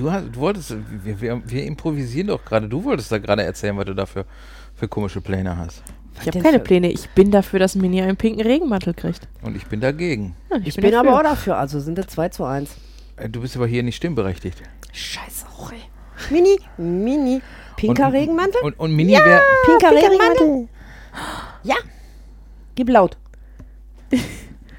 Du, 0.00 0.10
hast- 0.10 0.26
du 0.32 0.40
wolltest, 0.40 0.74
wir, 1.04 1.20
wir, 1.20 1.42
wir 1.44 1.64
improvisieren 1.64 2.28
doch 2.28 2.42
gerade. 2.44 2.68
Du 2.68 2.82
wolltest 2.84 3.12
da 3.12 3.18
gerade 3.18 3.42
erzählen, 3.42 3.76
was 3.76 3.84
du 3.84 3.94
da 3.94 4.06
für, 4.06 4.24
komische 4.88 5.20
Pläne 5.20 5.56
hast. 5.58 5.82
Ich 6.22 6.26
habe 6.26 6.40
keine 6.40 6.58
Pläne. 6.58 6.90
Ich 6.90 7.08
bin 7.10 7.30
dafür, 7.30 7.58
dass 7.58 7.74
Mini 7.74 8.00
einen 8.00 8.16
pinken 8.16 8.40
Regenmantel 8.40 8.94
kriegt. 8.94 9.28
Und 9.42 9.56
ich 9.56 9.66
bin 9.66 9.80
dagegen. 9.80 10.34
Ja, 10.50 10.56
Ich 10.64 10.74
bin, 10.76 10.84
dafür. 10.90 11.00
aber 11.00 11.18
auch 11.18 11.22
dafür, 11.22 11.56
also 11.58 11.80
sind 11.80 11.98
es 11.98 12.06
2 12.08 12.30
zu 12.30 12.44
1. 12.44 12.70
Äh, 13.16 13.28
Du 13.28 13.42
bist 13.42 13.56
aber 13.56 13.66
hier 13.66 13.82
nicht 13.82 13.96
stimmberechtigt. 13.96 14.62
Scheiße, 14.92 15.44
Jorge. 15.58 15.76
Mini, 16.30 16.58
Mini. 16.78 17.42
Pinker 17.76 18.06
Und- 18.06 18.12
Regenmantel? 18.14 18.60
Und, 18.62 18.78
und 18.80 18.92
Mini 18.92 19.12
wäre. 19.12 19.42
Pinker 19.66 19.90
Regenmantel? 19.94 20.68
Ja. 21.62 21.76
Gib 22.74 22.88
laut. 22.88 23.16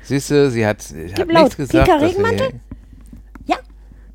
Siehst 0.03 0.31
du, 0.31 0.49
sie 0.49 0.65
hat, 0.65 0.81
sie 0.81 1.05
hat 1.09 1.15
Gib 1.15 1.31
laut. 1.31 1.43
nichts 1.43 1.57
gesagt. 1.57 1.85
Pinker 1.87 2.01
Regenmantel? 2.01 2.59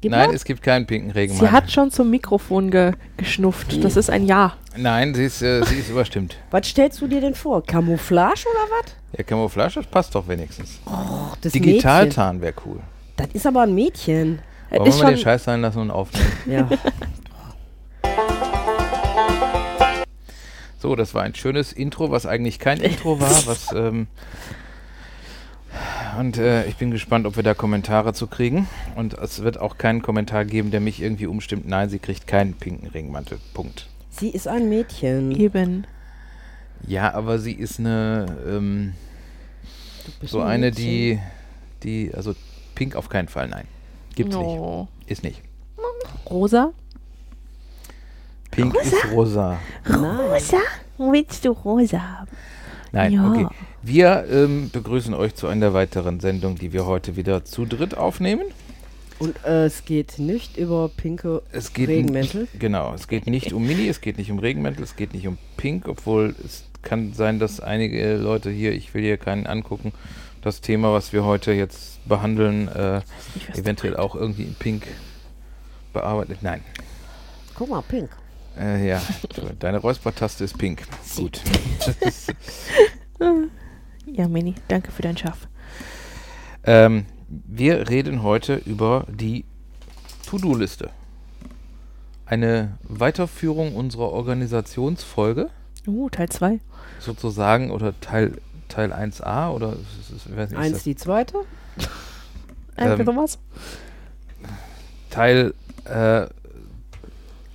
Gib 0.06 0.12
Nein, 0.12 0.30
es 0.32 0.44
gibt 0.44 0.62
keinen 0.62 0.86
pinken 0.86 1.10
Regenmantel. 1.10 1.48
Sie 1.48 1.52
hat 1.52 1.68
schon 1.68 1.90
zum 1.90 2.10
Mikrofon 2.10 2.70
ge 2.70 2.92
geschnufft. 3.16 3.82
Das 3.82 3.96
ist 3.96 4.08
ein 4.08 4.24
Ja. 4.24 4.54
Nein, 4.76 5.16
sie 5.16 5.24
ist, 5.24 5.42
äh, 5.42 5.64
sie 5.64 5.80
ist 5.80 5.90
überstimmt. 5.90 6.36
Was 6.52 6.68
stellst 6.68 7.00
du 7.00 7.08
dir 7.08 7.20
denn 7.20 7.34
vor? 7.34 7.64
Camouflage 7.64 8.44
oder 8.48 8.84
was? 8.84 8.94
Ja, 9.18 9.24
Camouflage, 9.24 9.74
das 9.74 9.86
passt 9.86 10.14
doch 10.14 10.28
wenigstens. 10.28 10.78
Oh, 10.86 11.34
das 11.40 11.54
Mädchen. 11.54 11.62
Digitaltarn 11.62 12.40
wäre 12.40 12.54
cool. 12.64 12.78
Das 13.16 13.26
ist 13.32 13.48
aber 13.48 13.62
ein 13.62 13.74
Mädchen. 13.74 14.38
Es 14.70 14.78
Wollen 14.78 14.90
ist 14.90 15.00
wir 15.00 15.06
den 15.06 15.16
schon, 15.16 15.24
Scheiß 15.24 15.42
sein 15.42 15.60
lassen 15.60 15.80
und 15.80 15.90
aufnehmen? 15.90 16.30
Ja. 16.46 16.68
So, 20.78 20.94
das 20.94 21.14
war 21.14 21.24
ein 21.24 21.34
schönes 21.34 21.72
Intro, 21.72 22.12
was 22.12 22.26
eigentlich 22.26 22.60
kein 22.60 22.78
Intro 22.78 23.18
war. 23.18 23.30
Was, 23.46 23.72
ähm, 23.72 24.06
und 26.18 26.38
äh, 26.38 26.66
ich 26.66 26.76
bin 26.76 26.90
gespannt, 26.90 27.26
ob 27.26 27.36
wir 27.36 27.42
da 27.42 27.54
Kommentare 27.54 28.12
zu 28.12 28.26
kriegen. 28.26 28.68
Und 28.94 29.14
es 29.14 29.42
wird 29.42 29.58
auch 29.58 29.78
keinen 29.78 30.02
Kommentar 30.02 30.44
geben, 30.44 30.70
der 30.70 30.80
mich 30.80 31.00
irgendwie 31.02 31.26
umstimmt. 31.26 31.66
Nein, 31.66 31.88
sie 31.88 31.98
kriegt 31.98 32.26
keinen 32.26 32.54
pinken 32.54 32.88
Regenmantel. 32.88 33.38
Punkt. 33.54 33.86
Sie 34.10 34.30
ist 34.30 34.48
ein 34.48 34.68
Mädchen. 34.68 35.30
eben. 35.32 35.86
Ja, 36.86 37.14
aber 37.14 37.38
sie 37.38 37.52
ist 37.52 37.78
eine, 37.78 38.26
ähm, 38.46 38.94
Du 40.04 40.12
bist 40.20 40.32
so 40.32 40.40
ein 40.40 40.48
eine, 40.48 40.70
die, 40.70 41.18
die, 41.82 42.12
also 42.14 42.34
pink 42.74 42.94
auf 42.96 43.08
keinen 43.08 43.28
Fall, 43.28 43.48
nein. 43.48 43.66
Gibt's 44.14 44.36
nicht. 44.36 44.46
Oh. 44.46 44.88
Ist 45.06 45.22
nicht. 45.22 45.42
Rosa? 46.30 46.72
Pink 48.50 48.74
ist 48.76 48.94
rosa. 49.12 49.58
Rosa? 49.88 50.58
Willst 50.98 51.44
du 51.44 51.50
rosa 51.50 52.00
haben? 52.00 52.30
Nein, 52.92 53.12
Ja. 53.12 53.28
okay. 53.30 53.46
Wir 53.86 54.26
ähm, 54.28 54.68
begrüßen 54.72 55.14
euch 55.14 55.36
zu 55.36 55.46
einer 55.46 55.72
weiteren 55.72 56.18
Sendung, 56.18 56.56
die 56.56 56.72
wir 56.72 56.86
heute 56.86 57.14
wieder 57.14 57.44
zu 57.44 57.66
dritt 57.66 57.96
aufnehmen. 57.96 58.42
Und 59.20 59.36
äh, 59.44 59.66
es 59.66 59.84
geht 59.84 60.18
nicht 60.18 60.56
über 60.56 60.88
pinke 60.88 61.40
Es 61.52 61.72
geht 61.72 61.88
Regenmäntel. 61.88 62.48
Genau, 62.58 62.94
es 62.94 63.06
geht 63.06 63.28
nicht 63.28 63.52
um 63.52 63.64
Mini, 63.64 63.86
es 63.86 64.00
geht 64.00 64.18
nicht 64.18 64.32
um 64.32 64.40
Regenmäntel, 64.40 64.82
es 64.82 64.96
geht 64.96 65.14
nicht 65.14 65.28
um 65.28 65.38
Pink, 65.56 65.86
obwohl 65.86 66.34
es 66.44 66.64
kann 66.82 67.12
sein, 67.12 67.38
dass 67.38 67.60
einige 67.60 68.16
Leute 68.16 68.50
hier, 68.50 68.72
ich 68.72 68.92
will 68.92 69.02
hier 69.02 69.18
keinen 69.18 69.46
angucken, 69.46 69.92
das 70.42 70.60
Thema, 70.60 70.92
was 70.92 71.12
wir 71.12 71.24
heute 71.24 71.52
jetzt 71.52 72.04
behandeln, 72.08 72.66
äh, 72.66 73.02
Ich 73.36 73.50
weiß 73.50 73.58
eventuell 73.58 73.96
auch 73.96 74.16
irgendwie 74.16 74.42
in 74.42 74.56
Pink 74.56 74.88
bearbeitet. 75.92 76.38
Nein. 76.40 76.60
Guck 77.54 77.70
mal, 77.70 77.82
pink. 77.82 78.10
Äh, 78.58 78.88
ja, 78.88 79.00
deine 79.60 79.78
Räuspertaste 79.78 80.42
ist 80.42 80.58
pink. 80.58 80.82
Gut. 81.16 81.40
Ja, 84.06 84.28
Mini, 84.28 84.54
danke 84.68 84.92
für 84.92 85.02
dein 85.02 85.16
Schaff. 85.16 85.48
ähm, 86.64 87.06
wir 87.28 87.88
reden 87.88 88.22
heute 88.22 88.54
über 88.54 89.04
die 89.08 89.44
To-Do-Liste. 90.28 90.90
Eine 92.24 92.78
Weiterführung 92.82 93.74
unserer 93.74 94.12
Organisationsfolge. 94.12 95.50
Uh, 95.86 96.08
Teil 96.08 96.28
2. 96.28 96.60
sozusagen 96.98 97.70
oder 97.70 97.98
Teil 98.00 98.38
Teil 98.68 98.92
1a 98.92 99.50
oder 99.50 99.74
ist, 99.74 100.10
ist, 100.16 100.26
ich 100.26 100.36
weiß 100.36 100.50
nicht, 100.50 100.58
Eins 100.58 100.82
die 100.82 100.96
zweite. 100.96 101.38
Einfach 102.76 102.98
Ähm, 102.98 103.06
sowas? 103.06 103.38
Teil 105.10 105.54
äh, 105.84 106.26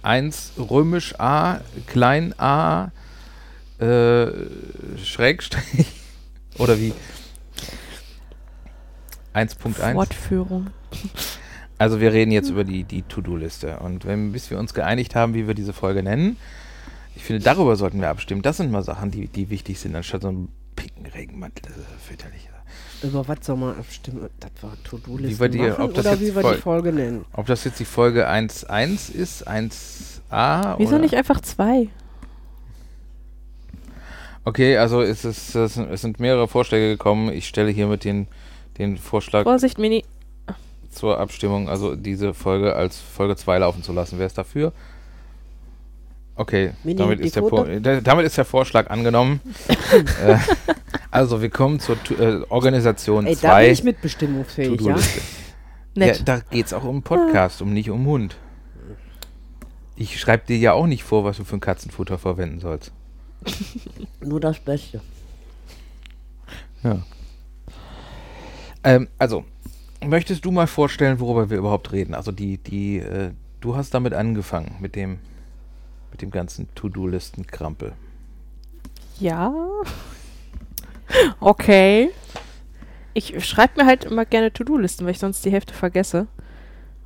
1 0.04 0.54
römisch 0.58 1.20
a 1.20 1.60
klein 1.88 2.34
a 2.40 2.92
äh, 3.80 4.28
Schrägstrich 5.04 6.01
oder 6.58 6.78
wie 6.80 6.94
1.1 9.34 9.94
Fortführung. 9.94 10.68
Also 11.78 12.00
wir 12.00 12.12
reden 12.14 12.32
jetzt 12.32 12.50
über 12.50 12.64
die, 12.64 12.84
die 12.84 13.02
To-Do-Liste 13.04 13.80
und 13.80 14.06
wenn, 14.06 14.32
bis 14.34 14.52
wir 14.52 14.60
uns 14.60 14.74
geeinigt 14.74 15.16
haben, 15.16 15.34
wie 15.34 15.48
wir 15.48 15.54
diese 15.54 15.74
Folge 15.74 16.04
nennen, 16.04 16.38
ich 17.16 17.24
finde, 17.24 17.44
darüber 17.44 17.76
sollten 17.76 18.00
wir 18.02 18.10
abstimmen. 18.10 18.42
Das 18.42 18.58
sind 18.58 18.72
mal 18.72 18.84
Sachen, 18.84 19.12
die, 19.12 19.28
die 19.28 19.50
wichtig 19.50 19.80
sind, 19.80 19.96
anstatt 19.96 20.22
so 20.22 20.30
ein 20.30 20.48
pinken 20.76 21.06
Regenmantel. 21.06 21.64
Das 21.68 21.78
ist 21.78 21.86
fürchterlich. 22.08 22.48
Über 23.04 23.28
was 23.28 23.38
soll 23.42 23.58
man 23.58 23.78
abstimmen? 23.80 24.30
Das 24.40 24.52
war 24.62 24.72
To-Do-Liste 24.84 25.50
machen 25.50 25.84
oder 25.86 26.12
jetzt 26.12 26.22
wie 26.22 26.36
wir 26.36 26.42
voll- 26.42 26.56
die 26.56 26.62
Folge 26.62 26.94
nennen. 26.94 27.26
Ob 27.34 27.48
das 27.48 27.64
jetzt 27.64 27.80
die 27.80 27.86
Folge 27.86 28.30
1.1 28.30 29.12
ist, 29.14 29.48
1a 29.48 30.76
Wieso 30.78 30.90
oder? 30.92 31.00
nicht 31.00 31.16
einfach 31.16 31.42
zwei? 31.42 31.88
Okay, 34.44 34.78
also 34.78 35.02
es, 35.02 35.24
ist, 35.24 35.54
es 35.56 35.74
sind- 35.76 36.20
mehrere 36.20 36.48
Vorschläge 36.48 36.90
gekommen. 36.90 37.32
Ich 37.32 37.48
stelle 37.48 37.70
hiermit 37.72 38.04
den, 38.04 38.28
den 38.78 38.98
Vorschlag 38.98 39.44
Vorsicht, 39.44 39.78
Mini. 39.78 40.04
zur 40.90 41.20
Abstimmung, 41.20 41.70
also 41.70 41.96
diese 41.96 42.34
Folge 42.34 42.76
als 42.76 42.98
Folge 43.00 43.36
2 43.36 43.60
laufen 43.60 43.84
zu 43.84 43.94
lassen. 43.94 44.18
Wer 44.18 44.26
ist 44.26 44.38
dafür? 44.38 44.74
Okay, 46.36 46.72
Mini, 46.84 46.98
damit 46.98 47.20
ist, 47.20 47.36
der, 47.36 48.02
damit 48.02 48.26
ist 48.26 48.38
der 48.38 48.46
Vorschlag 48.46 48.90
angenommen. 48.90 49.42
äh, 50.26 50.38
also 51.12 51.42
wir 51.42 51.50
kommen 51.50 51.80
zur 51.80 52.02
Tu- 52.04 52.16
äh, 52.16 52.42
Organisation 52.50 53.28
Ey, 53.28 53.36
da 53.36 53.42
bin 53.42 53.50
2 53.68 53.72
ich 53.72 53.84
mitbestimmungsfähig, 53.84 54.82
ja? 54.82 54.96
Ja, 55.94 56.14
da 56.26 56.40
geht 56.50 56.66
es 56.66 56.74
auch 56.74 56.86
um 56.86 57.04
Podcast, 57.04 57.62
um 57.62 57.74
nicht 57.74 57.90
um 57.90 58.06
Hund. 58.06 58.38
Ich 59.98 60.20
schreibe 60.20 60.48
dir 60.48 60.58
ja 60.58 60.74
auch 60.74 60.88
nicht 60.88 61.04
vor, 61.04 61.26
was 61.26 61.38
du 61.38 61.44
für 61.44 61.58
ein 61.58 61.60
Katzenfutter 61.60 62.18
verwenden 62.18 62.60
sollst. 62.60 62.92
Nur 64.22 64.40
das 64.40 64.60
Beste. 64.60 65.02
Ja. 66.84 67.02
Ähm, 68.84 69.08
also, 69.18 69.46
möchtest 70.04 70.46
du 70.46 70.52
mal 70.52 70.68
vorstellen, 70.68 71.20
worüber 71.20 71.50
wir 71.50 71.58
überhaupt 71.58 71.92
reden? 71.92 72.14
Also 72.14 72.32
die, 72.32 72.58
die, 72.58 73.00
äh, 73.00 73.32
du 73.60 73.76
hast 73.76 73.94
damit 73.94 74.14
angefangen, 74.14 74.76
mit 74.80 74.96
dem, 74.96 75.20
mit 76.12 76.22
dem 76.22 76.32
ganzen 76.32 76.68
To-Do-Listen-Krampel. 76.76 77.94
Ja. 79.20 79.54
Okay. 81.40 82.10
Ich 83.14 83.46
schreibe 83.46 83.82
mir 83.82 83.86
halt 83.86 84.06
immer 84.06 84.26
gerne 84.26 84.54
To-Do-Listen, 84.54 85.06
weil 85.06 85.12
ich 85.12 85.20
sonst 85.20 85.44
die 85.46 85.52
Hälfte 85.52 85.74
vergesse. 85.74 86.28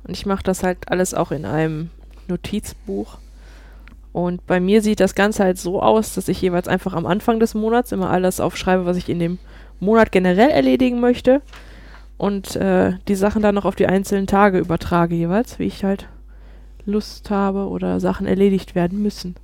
Und 0.04 0.16
ich 0.16 0.24
mache 0.24 0.44
das 0.44 0.62
halt 0.62 0.88
alles 0.88 1.14
auch 1.14 1.32
in 1.32 1.44
einem 1.44 1.90
Notizbuch. 2.28 3.18
Und 4.16 4.46
bei 4.46 4.60
mir 4.60 4.80
sieht 4.80 5.00
das 5.00 5.14
Ganze 5.14 5.44
halt 5.44 5.58
so 5.58 5.82
aus, 5.82 6.14
dass 6.14 6.28
ich 6.28 6.40
jeweils 6.40 6.68
einfach 6.68 6.94
am 6.94 7.04
Anfang 7.04 7.38
des 7.38 7.52
Monats 7.52 7.92
immer 7.92 8.08
alles 8.08 8.40
aufschreibe, 8.40 8.86
was 8.86 8.96
ich 8.96 9.10
in 9.10 9.18
dem 9.18 9.38
Monat 9.78 10.10
generell 10.10 10.48
erledigen 10.48 11.00
möchte. 11.00 11.42
Und 12.16 12.56
äh, 12.56 12.94
die 13.08 13.14
Sachen 13.14 13.42
dann 13.42 13.54
noch 13.54 13.66
auf 13.66 13.74
die 13.74 13.86
einzelnen 13.86 14.26
Tage 14.26 14.58
übertrage 14.58 15.14
jeweils, 15.14 15.58
wie 15.58 15.64
ich 15.64 15.84
halt 15.84 16.08
Lust 16.86 17.28
habe 17.28 17.68
oder 17.68 18.00
Sachen 18.00 18.26
erledigt 18.26 18.74
werden 18.74 19.02
müssen. 19.02 19.36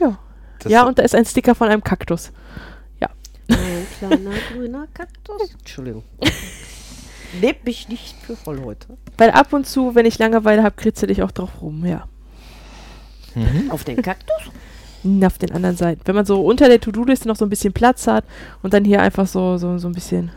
Ja. 0.00 0.18
Das, 0.58 0.72
ja, 0.72 0.82
und 0.82 0.98
da 0.98 1.04
ist 1.04 1.14
ein 1.14 1.24
Sticker 1.24 1.54
von 1.54 1.68
einem 1.68 1.84
Kaktus. 1.84 2.32
Ein 3.48 3.86
kleiner 3.98 4.32
grüner 4.52 4.88
Kaktus. 4.92 5.52
Entschuldigung. 5.60 6.02
Lebt 7.40 7.64
mich 7.64 7.88
nicht 7.88 8.16
für 8.22 8.34
voll 8.34 8.60
heute. 8.64 8.98
Weil 9.18 9.30
ab 9.30 9.52
und 9.52 9.68
zu, 9.68 9.94
wenn 9.94 10.04
ich 10.04 10.18
Langeweile 10.18 10.64
habe, 10.64 10.74
kritzel 10.74 11.12
ich 11.12 11.22
auch 11.22 11.30
drauf 11.30 11.62
rum, 11.62 11.86
ja. 11.86 12.08
Mhm. 13.34 13.70
Auf 13.70 13.84
den 13.84 14.00
Kaktus? 14.02 14.50
Na, 15.04 15.26
Auf 15.26 15.38
den 15.38 15.50
anderen 15.52 15.76
Seiten. 15.76 16.02
Wenn 16.04 16.14
man 16.14 16.24
so 16.24 16.44
unter 16.44 16.68
der 16.68 16.80
To-Do-Liste 16.80 17.26
noch 17.26 17.36
so 17.36 17.44
ein 17.44 17.50
bisschen 17.50 17.72
Platz 17.72 18.06
hat 18.06 18.24
und 18.62 18.72
dann 18.72 18.84
hier 18.84 19.02
einfach 19.02 19.26
so, 19.26 19.56
so, 19.58 19.78
so 19.78 19.88
ein 19.88 19.94
bisschen, 19.94 20.30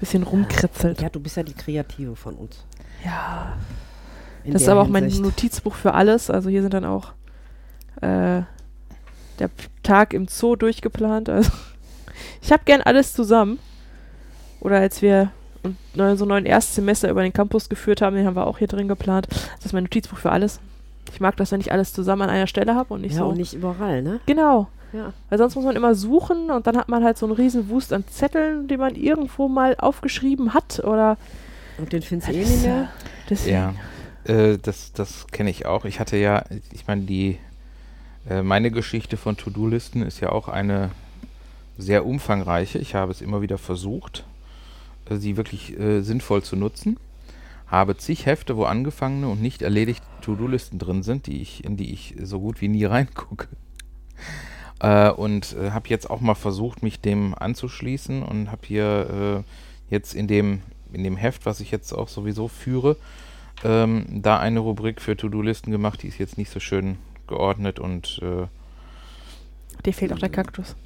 bisschen 0.00 0.24
rumkritzelt. 0.24 1.00
Ja, 1.00 1.08
du 1.08 1.20
bist 1.20 1.36
ja 1.36 1.42
die 1.44 1.54
Kreative 1.54 2.16
von 2.16 2.34
uns. 2.34 2.64
Ja. 3.04 3.56
In 4.44 4.52
Das 4.52 4.62
ist 4.62 4.68
aber 4.68 4.80
auch 4.80 4.88
mein 4.88 5.04
Hinsicht. 5.04 5.22
Notizbuch 5.22 5.74
für 5.74 5.94
alles. 5.94 6.28
Also 6.28 6.50
hier 6.50 6.62
sind 6.62 6.74
dann 6.74 6.84
auch 6.84 7.12
äh, 8.00 8.42
der 9.38 9.50
Tag 9.82 10.12
im 10.12 10.26
Zoo 10.26 10.56
durchgeplant. 10.56 11.28
Also 11.28 11.50
ich 12.42 12.50
habe 12.50 12.64
gern 12.64 12.82
alles 12.82 13.12
zusammen. 13.12 13.58
Oder 14.60 14.78
als 14.78 15.02
wir 15.02 15.30
so 15.94 16.02
einen 16.02 16.28
neuen 16.28 16.46
Erstsemester 16.46 17.10
über 17.10 17.22
den 17.22 17.32
Campus 17.32 17.68
geführt 17.68 18.02
haben, 18.02 18.16
den 18.16 18.26
haben 18.26 18.36
wir 18.36 18.46
auch 18.46 18.58
hier 18.58 18.68
drin 18.68 18.88
geplant. 18.88 19.28
Das 19.30 19.66
ist 19.66 19.72
mein 19.72 19.84
Notizbuch 19.84 20.18
für 20.18 20.32
alles. 20.32 20.60
Ich 21.12 21.20
mag 21.20 21.36
das, 21.36 21.52
wenn 21.52 21.60
ich 21.60 21.72
alles 21.72 21.92
zusammen 21.92 22.22
an 22.22 22.30
einer 22.30 22.46
Stelle 22.46 22.74
habe 22.74 22.94
und 22.94 23.00
nicht 23.02 23.12
Ja, 23.14 23.20
so. 23.20 23.28
und 23.28 23.36
nicht 23.36 23.54
überall, 23.54 24.02
ne? 24.02 24.20
Genau. 24.26 24.68
Ja. 24.92 25.12
Weil 25.28 25.38
sonst 25.38 25.54
muss 25.54 25.64
man 25.64 25.76
immer 25.76 25.94
suchen 25.94 26.50
und 26.50 26.66
dann 26.66 26.76
hat 26.76 26.88
man 26.88 27.04
halt 27.04 27.16
so 27.16 27.26
einen 27.26 27.34
riesen 27.34 27.68
Wust 27.68 27.92
an 27.92 28.04
Zetteln, 28.08 28.66
die 28.68 28.76
man 28.76 28.96
irgendwo 28.96 29.48
mal 29.48 29.76
aufgeschrieben 29.78 30.52
hat 30.54 30.80
oder 30.84 31.16
Und 31.78 31.92
den 31.92 32.02
findest 32.02 32.30
du 32.32 32.34
eh 32.36 32.38
nicht 32.44 32.62
mehr? 32.62 32.88
Deswegen. 33.28 33.54
Ja, 33.56 33.74
äh, 34.32 34.58
das, 34.58 34.92
das 34.92 35.26
kenne 35.28 35.50
ich 35.50 35.66
auch. 35.66 35.84
Ich 35.84 36.00
hatte 36.00 36.16
ja, 36.16 36.44
ich 36.72 36.86
meine, 36.88 37.02
die 37.02 37.38
äh, 38.28 38.42
meine 38.42 38.70
Geschichte 38.72 39.16
von 39.16 39.36
To-Do-Listen 39.36 40.02
ist 40.02 40.20
ja 40.20 40.30
auch 40.30 40.48
eine 40.48 40.90
sehr 41.78 42.04
umfangreiche. 42.04 42.78
Ich 42.78 42.94
habe 42.94 43.12
es 43.12 43.20
immer 43.22 43.42
wieder 43.42 43.58
versucht, 43.58 44.24
äh, 45.08 45.16
sie 45.16 45.36
wirklich 45.36 45.78
äh, 45.78 46.00
sinnvoll 46.02 46.42
zu 46.42 46.56
nutzen. 46.56 46.96
Habe 47.70 47.96
zig 47.96 48.26
Hefte, 48.26 48.56
wo 48.56 48.64
angefangene 48.64 49.28
und 49.28 49.40
nicht 49.40 49.62
erledigte 49.62 50.06
To-Do-Listen 50.22 50.78
drin 50.78 51.02
sind, 51.02 51.26
die 51.26 51.40
ich, 51.40 51.64
in 51.64 51.76
die 51.76 51.92
ich 51.92 52.16
so 52.22 52.40
gut 52.40 52.60
wie 52.60 52.68
nie 52.68 52.84
reingucke. 52.86 53.48
Äh, 54.80 55.10
und 55.10 55.54
äh, 55.54 55.70
habe 55.70 55.88
jetzt 55.88 56.10
auch 56.10 56.20
mal 56.20 56.34
versucht, 56.34 56.82
mich 56.82 57.00
dem 57.00 57.34
anzuschließen 57.34 58.22
und 58.22 58.50
habe 58.50 58.62
hier 58.66 59.44
äh, 59.88 59.94
jetzt 59.94 60.14
in 60.14 60.26
dem, 60.26 60.62
in 60.92 61.04
dem 61.04 61.16
Heft, 61.16 61.46
was 61.46 61.60
ich 61.60 61.70
jetzt 61.70 61.92
auch 61.92 62.08
sowieso 62.08 62.48
führe, 62.48 62.96
ähm, 63.62 64.06
da 64.22 64.38
eine 64.38 64.60
Rubrik 64.60 65.00
für 65.00 65.16
To-Do-Listen 65.16 65.70
gemacht, 65.70 66.02
die 66.02 66.08
ist 66.08 66.18
jetzt 66.18 66.38
nicht 66.38 66.50
so 66.50 66.60
schön 66.60 66.96
geordnet 67.26 67.78
und 67.78 68.20
äh, 68.22 68.46
Dir 69.84 69.94
fehlt 69.94 70.12
auch 70.12 70.18
der 70.18 70.28
Kaktus. 70.28 70.76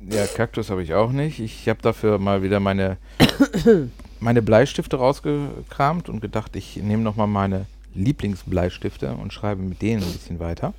ja, 0.00 0.26
Kaktus 0.26 0.70
habe 0.70 0.82
ich 0.82 0.94
auch 0.94 1.12
nicht. 1.12 1.38
Ich 1.38 1.68
habe 1.68 1.82
dafür 1.82 2.18
mal 2.18 2.42
wieder 2.42 2.58
meine, 2.58 2.96
meine 4.20 4.42
Bleistifte 4.42 4.96
rausgekramt 4.96 6.08
und 6.08 6.20
gedacht, 6.20 6.54
ich 6.56 6.76
nehme 6.76 7.02
nochmal 7.02 7.26
meine 7.26 7.66
Lieblingsbleistifte 7.94 9.14
und 9.14 9.32
schreibe 9.32 9.62
mit 9.62 9.82
denen 9.82 10.02
ein 10.02 10.12
bisschen 10.12 10.38
weiter. 10.38 10.74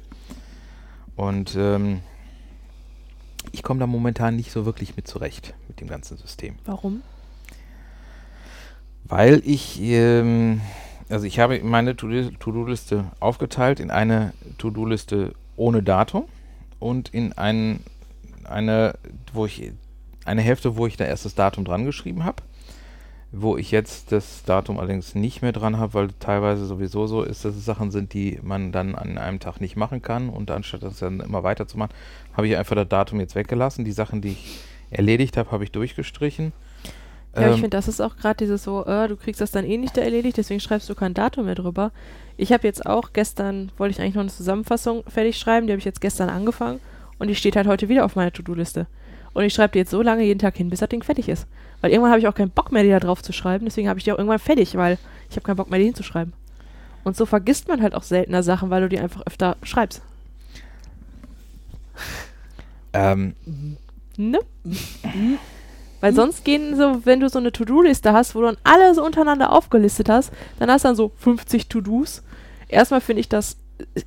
Und 1.15 1.55
ähm, 1.57 2.01
ich 3.51 3.63
komme 3.63 3.79
da 3.79 3.87
momentan 3.87 4.35
nicht 4.35 4.51
so 4.51 4.65
wirklich 4.65 4.95
mit 4.95 5.07
zurecht 5.07 5.53
mit 5.67 5.81
dem 5.81 5.87
ganzen 5.87 6.17
System. 6.17 6.55
Warum? 6.65 7.01
Weil 9.03 9.41
ich, 9.43 9.81
ähm, 9.81 10.61
also 11.09 11.25
ich 11.25 11.39
habe 11.39 11.59
meine 11.63 11.95
To-Do- 11.95 12.31
To-Do-Liste 12.39 13.05
aufgeteilt 13.19 13.79
in 13.79 13.91
eine 13.91 14.33
To-Do-Liste 14.57 15.33
ohne 15.57 15.83
Datum 15.83 16.25
und 16.79 17.09
in 17.09 17.33
ein, 17.33 17.81
eine, 18.45 18.93
wo 19.33 19.45
ich, 19.45 19.71
eine 20.23 20.41
Hälfte, 20.41 20.77
wo 20.77 20.87
ich 20.87 20.95
da 20.95 21.05
erst 21.05 21.25
das 21.25 21.35
Datum 21.35 21.65
dran 21.65 21.83
geschrieben 21.85 22.23
habe. 22.23 22.41
Wo 23.33 23.55
ich 23.57 23.71
jetzt 23.71 24.11
das 24.11 24.43
Datum 24.43 24.77
allerdings 24.77 25.15
nicht 25.15 25.41
mehr 25.41 25.53
dran 25.53 25.77
habe, 25.77 25.93
weil 25.93 26.09
teilweise 26.19 26.65
sowieso 26.65 27.07
so 27.07 27.23
ist, 27.23 27.45
dass 27.45 27.55
es 27.55 27.63
Sachen 27.63 27.89
sind, 27.91 28.13
die 28.13 28.39
man 28.41 28.73
dann 28.73 28.93
an 28.95 29.17
einem 29.17 29.39
Tag 29.39 29.61
nicht 29.61 29.77
machen 29.77 30.01
kann. 30.01 30.29
Und 30.29 30.51
anstatt 30.51 30.83
das 30.83 30.99
dann 30.99 31.21
immer 31.21 31.41
weiterzumachen, 31.43 31.93
habe 32.33 32.47
ich 32.47 32.57
einfach 32.57 32.75
das 32.75 32.89
Datum 32.89 33.19
jetzt 33.21 33.35
weggelassen. 33.35 33.85
Die 33.85 33.93
Sachen, 33.93 34.21
die 34.21 34.33
ich 34.33 34.49
erledigt 34.89 35.37
habe, 35.37 35.51
habe 35.51 35.63
ich 35.63 35.71
durchgestrichen. 35.71 36.51
Ja, 37.37 37.47
ich 37.49 37.55
Ähm, 37.55 37.61
finde, 37.61 37.77
das 37.77 37.87
ist 37.87 38.01
auch 38.01 38.17
gerade 38.17 38.35
dieses 38.37 38.63
so, 38.63 38.85
äh, 38.85 39.07
du 39.07 39.15
kriegst 39.15 39.39
das 39.41 39.51
dann 39.51 39.65
eh 39.65 39.77
nicht 39.77 39.95
da 39.97 40.01
erledigt, 40.01 40.37
deswegen 40.37 40.59
schreibst 40.59 40.89
du 40.89 40.95
kein 40.95 41.13
Datum 41.13 41.45
mehr 41.45 41.55
drüber. 41.55 41.91
Ich 42.37 42.51
habe 42.51 42.67
jetzt 42.67 42.85
auch 42.85 43.13
gestern, 43.13 43.71
wollte 43.77 43.91
ich 43.93 44.01
eigentlich 44.01 44.15
noch 44.15 44.21
eine 44.21 44.31
Zusammenfassung 44.31 45.03
fertig 45.07 45.37
schreiben, 45.37 45.67
die 45.67 45.73
habe 45.73 45.79
ich 45.79 45.85
jetzt 45.85 46.01
gestern 46.01 46.29
angefangen 46.29 46.81
und 47.19 47.27
die 47.27 47.35
steht 47.35 47.55
halt 47.55 47.67
heute 47.67 47.87
wieder 47.89 48.03
auf 48.05 48.15
meiner 48.15 48.33
To-Do-Liste. 48.33 48.87
Und 49.33 49.43
ich 49.43 49.53
schreibe 49.53 49.73
die 49.73 49.79
jetzt 49.79 49.91
so 49.91 50.01
lange 50.01 50.23
jeden 50.23 50.39
Tag 50.39 50.57
hin, 50.57 50.69
bis 50.69 50.79
das 50.79 50.89
Ding 50.89 51.03
fertig 51.03 51.29
ist. 51.29 51.47
Weil 51.79 51.91
irgendwann 51.91 52.11
habe 52.11 52.19
ich 52.19 52.27
auch 52.27 52.35
keinen 52.35 52.51
Bock 52.51 52.71
mehr, 52.71 52.83
die 52.83 52.89
da 52.89 52.99
drauf 52.99 53.23
zu 53.23 53.33
schreiben, 53.33 53.65
deswegen 53.65 53.89
habe 53.89 53.97
ich 53.99 54.03
die 54.03 54.11
auch 54.11 54.17
irgendwann 54.17 54.39
fertig, 54.39 54.75
weil 54.75 54.97
ich 55.29 55.35
habe 55.35 55.45
keinen 55.45 55.55
Bock 55.55 55.69
mehr, 55.69 55.79
die 55.79 55.85
hinzuschreiben. 55.85 56.33
Und 57.03 57.17
so 57.17 57.25
vergisst 57.25 57.67
man 57.67 57.81
halt 57.81 57.95
auch 57.95 58.03
seltener 58.03 58.43
Sachen, 58.43 58.69
weil 58.69 58.81
du 58.81 58.89
die 58.89 58.99
einfach 58.99 59.25
öfter 59.25 59.57
schreibst. 59.63 60.01
ähm, 62.93 63.33
Ne? 64.17 64.39
Weil 65.99 66.13
sonst 66.13 66.43
gehen 66.45 66.75
so, 66.75 67.05
wenn 67.05 67.19
du 67.19 67.29
so 67.29 67.39
eine 67.39 67.51
To-Do-Liste 67.51 68.13
hast, 68.13 68.35
wo 68.35 68.41
du 68.41 68.47
dann 68.47 68.57
alle 68.63 68.93
so 68.93 69.03
untereinander 69.03 69.51
aufgelistet 69.51 70.09
hast, 70.09 70.31
dann 70.59 70.69
hast 70.69 70.83
du 70.83 70.89
dann 70.89 70.95
so 70.95 71.11
50 71.17 71.67
To-Dos. 71.67 72.23
Erstmal 72.67 73.01
finde 73.01 73.21
ich 73.21 73.29
das, 73.29 73.57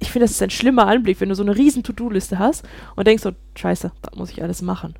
ich 0.00 0.10
finde, 0.10 0.24
das 0.24 0.32
ist 0.32 0.42
ein 0.42 0.50
schlimmer 0.50 0.86
Anblick, 0.86 1.20
wenn 1.20 1.28
du 1.28 1.34
so 1.34 1.42
eine 1.42 1.56
riesen 1.56 1.82
To-Do-Liste 1.82 2.38
hast 2.38 2.64
und 2.96 3.06
denkst 3.06 3.22
so, 3.22 3.32
scheiße, 3.56 3.92
das 4.02 4.14
muss 4.14 4.30
ich 4.30 4.42
alles 4.42 4.62
machen. 4.62 4.94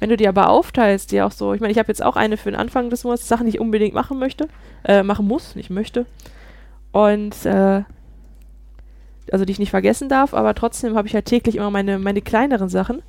Wenn 0.00 0.10
du 0.10 0.16
die 0.16 0.28
aber 0.28 0.50
aufteilst, 0.50 1.12
die 1.12 1.22
auch 1.22 1.30
so, 1.30 1.54
ich 1.54 1.60
meine, 1.60 1.72
ich 1.72 1.78
habe 1.78 1.88
jetzt 1.88 2.02
auch 2.02 2.16
eine 2.16 2.36
für 2.36 2.50
den 2.50 2.58
Anfang 2.58 2.90
des 2.90 3.04
Monats, 3.04 3.28
Sachen, 3.28 3.46
die 3.46 3.50
ich 3.50 3.60
unbedingt 3.60 3.94
machen 3.94 4.18
möchte, 4.18 4.48
äh, 4.84 5.02
machen 5.02 5.26
muss, 5.26 5.54
nicht 5.54 5.70
möchte. 5.70 6.06
Und, 6.92 7.46
äh, 7.46 7.82
also 9.32 9.44
die 9.44 9.52
ich 9.52 9.58
nicht 9.58 9.70
vergessen 9.70 10.08
darf, 10.08 10.34
aber 10.34 10.54
trotzdem 10.54 10.96
habe 10.96 11.08
ich 11.08 11.14
halt 11.14 11.26
täglich 11.26 11.56
immer 11.56 11.70
meine, 11.70 11.98
meine 11.98 12.22
kleineren 12.22 12.68
Sachen. 12.68 13.02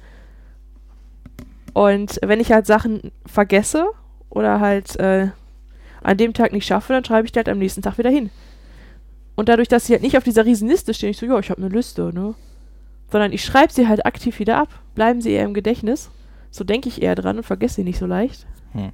Und 1.74 2.20
wenn 2.24 2.40
ich 2.40 2.52
halt 2.52 2.66
Sachen 2.66 3.12
vergesse 3.26 3.88
oder 4.30 4.60
halt 4.60 4.98
äh, 4.98 5.30
an 6.02 6.18
dem 6.18 6.34
Tag 6.34 6.54
nicht 6.54 6.66
schaffe, 6.66 6.94
dann 6.94 7.04
schreibe 7.04 7.26
ich 7.26 7.32
die 7.32 7.40
halt 7.40 7.50
am 7.50 7.58
nächsten 7.58 7.82
Tag 7.82 7.98
wieder 7.98 8.10
hin. 8.10 8.30
Und 9.36 9.50
dadurch, 9.50 9.68
dass 9.68 9.86
sie 9.86 9.94
halt 9.94 10.04
nicht 10.04 10.18
auf 10.18 10.24
dieser 10.24 10.46
riesen 10.46 10.70
Liste 10.70 10.94
stehen, 10.94 11.10
ich 11.10 11.18
so, 11.18 11.26
ja, 11.26 11.38
ich 11.40 11.50
habe 11.50 11.62
eine 11.62 11.74
Liste, 11.74 12.14
ne? 12.14 12.36
Sondern 13.12 13.34
ich 13.34 13.44
schreibe 13.44 13.74
sie 13.74 13.88
halt 13.88 14.06
aktiv 14.06 14.40
wieder 14.40 14.58
ab. 14.58 14.70
Bleiben 14.96 15.22
sie 15.22 15.32
eher 15.32 15.44
im 15.44 15.54
Gedächtnis. 15.54 16.10
So 16.56 16.64
denke 16.64 16.88
ich 16.88 17.02
eher 17.02 17.16
dran 17.16 17.36
und 17.38 17.44
vergesse 17.44 17.76
sie 17.76 17.84
nicht 17.84 18.00
so 18.00 18.06
leicht. 18.06 18.46
Hm. 18.72 18.92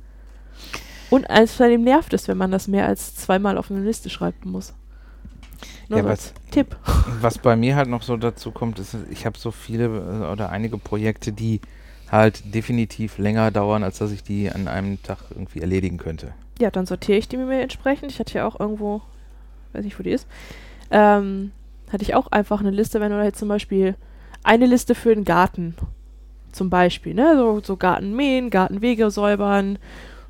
Und 1.11 1.29
außerdem 1.29 1.83
nervt 1.83 2.11
es, 2.13 2.27
wenn 2.27 2.37
man 2.37 2.49
das 2.49 2.67
mehr 2.67 2.87
als 2.87 3.15
zweimal 3.15 3.57
auf 3.57 3.69
eine 3.69 3.81
Liste 3.81 4.09
schreiben 4.09 4.49
muss. 4.49 4.73
Nur 5.87 5.99
Ja, 5.99 6.03
so 6.03 6.09
was- 6.09 6.33
Tipp. 6.49 6.75
Was 7.21 7.37
bei 7.37 7.55
mir 7.55 7.75
halt 7.75 7.87
noch 7.87 8.01
so 8.01 8.17
dazu 8.17 8.51
kommt, 8.51 8.79
ist, 8.79 8.95
ich 9.11 9.25
habe 9.27 9.37
so 9.37 9.51
viele 9.51 9.85
äh, 9.85 10.31
oder 10.31 10.49
einige 10.49 10.77
Projekte, 10.79 11.31
die 11.31 11.61
halt 12.09 12.53
definitiv 12.55 13.19
länger 13.19 13.51
dauern, 13.51 13.83
als 13.83 13.99
dass 13.99 14.11
ich 14.11 14.23
die 14.23 14.49
an 14.49 14.67
einem 14.67 15.01
Tag 15.03 15.19
irgendwie 15.29 15.61
erledigen 15.61 15.97
könnte. 15.97 16.33
Ja, 16.59 16.71
dann 16.71 16.85
sortiere 16.87 17.19
ich 17.19 17.27
die 17.27 17.37
mir 17.37 17.61
entsprechend. 17.61 18.11
Ich 18.11 18.19
hatte 18.19 18.39
ja 18.39 18.47
auch 18.47 18.59
irgendwo, 18.59 19.01
weiß 19.73 19.83
nicht, 19.83 19.99
wo 19.99 20.03
die 20.03 20.09
ist, 20.11 20.27
ähm, 20.89 21.51
hatte 21.91 22.03
ich 22.03 22.15
auch 22.15 22.27
einfach 22.31 22.59
eine 22.59 22.71
Liste, 22.71 22.99
wenn 22.99 23.11
du 23.11 23.23
jetzt 23.23 23.39
zum 23.39 23.49
Beispiel 23.49 23.95
eine 24.43 24.65
Liste 24.65 24.95
für 24.95 25.13
den 25.13 25.25
Garten, 25.25 25.75
zum 26.51 26.69
Beispiel, 26.69 27.13
ne, 27.13 27.35
so, 27.37 27.61
so 27.63 27.77
Garten 27.77 28.15
mähen, 28.15 28.49
Gartenwege 28.49 29.09
säubern, 29.11 29.77